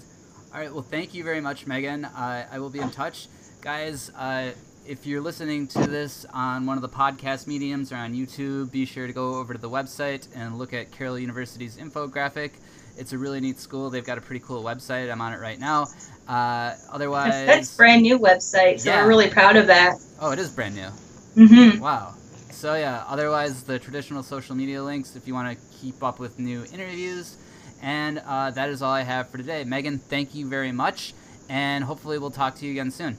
All 0.55 0.61
right, 0.61 0.73
well, 0.73 0.83
thank 0.83 1.13
you 1.13 1.23
very 1.23 1.43
much, 1.43 1.67
Megan. 1.67 2.07
Uh, 2.07 2.47
I 2.51 2.59
will 2.59 2.71
be 2.71 2.79
in 2.79 2.91
touch, 2.91 3.29
guys. 3.61 4.11
Uh, 4.17 4.53
if 4.87 5.07
you're 5.07 5.21
listening 5.21 5.67
to 5.69 5.87
this 5.87 6.27
on 6.33 6.67
one 6.67 6.77
of 6.77 6.83
the 6.83 6.89
podcast 6.89 7.47
mediums 7.47 7.93
or 7.93 7.97
on 7.97 8.15
YouTube, 8.15 8.71
be 8.71 8.85
sure 8.85 9.07
to 9.07 9.13
go 9.13 9.37
over 9.37 9.53
to 9.53 9.59
the 9.59 9.71
website 9.71 10.27
and 10.35 10.59
look 10.59 10.73
at 10.73 10.91
Carroll 10.91 11.19
University's 11.19 11.77
infographic. 11.77 12.53
It's 12.97 13.13
a 13.13 13.19
really 13.19 13.41
neat 13.41 13.59
school. 13.59 13.91
They've 13.91 14.05
got 14.05 14.19
a 14.19 14.21
pretty 14.21 14.45
cool 14.45 14.63
website. 14.63 15.11
I'm 15.11 15.21
on 15.21 15.33
it 15.33 15.41
right 15.41 15.59
now. 15.59 15.87
Uh, 16.29 16.75
otherwise, 16.91 17.33
that's 17.47 17.77
brand 17.77 18.03
new 18.03 18.19
website, 18.19 18.81
so 18.81 18.91
yeah. 18.91 19.03
we're 19.03 19.09
really 19.09 19.31
proud 19.31 19.57
of 19.57 19.69
that. 19.69 19.97
Oh, 20.21 20.33
it 20.33 20.39
is 20.39 20.51
brand 20.51 20.75
new. 20.75 20.89
Mm-hmm. 21.37 21.81
Wow. 21.81 22.15
So 22.51 22.75
yeah. 22.75 23.05
Otherwise, 23.07 23.63
the 23.63 23.79
traditional 23.79 24.23
social 24.23 24.55
media 24.55 24.83
links 24.83 25.17
if 25.17 25.27
you 25.27 25.35
want 25.35 25.59
to 25.59 25.65
keep 25.81 26.03
up 26.03 26.19
with 26.19 26.39
new 26.39 26.65
interviews. 26.73 27.37
And 27.81 28.23
uh, 28.27 28.51
that 28.51 28.69
is 28.69 28.83
all 28.83 28.93
I 28.93 29.03
have 29.03 29.29
for 29.29 29.39
today. 29.39 29.65
Megan, 29.65 29.99
thank 29.99 30.35
you 30.35 30.49
very 30.49 30.71
much, 30.71 31.15
and 31.49 31.83
hopefully 31.83 32.19
we'll 32.19 32.31
talk 32.31 32.55
to 32.57 32.67
you 32.67 32.73
again 32.73 32.93
soon. 32.93 33.19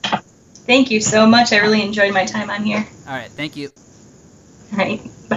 Thank 0.66 0.90
you 0.90 1.00
so 1.00 1.26
much. 1.26 1.52
I 1.52 1.58
really 1.58 1.82
enjoyed 1.82 2.14
my 2.14 2.24
time 2.24 2.50
on 2.50 2.64
here. 2.64 2.86
All 3.06 3.14
right. 3.14 3.30
Thank 3.30 3.56
you. 3.56 3.70
All 4.72 4.78
right. 4.78 5.00
Bye. 5.28 5.36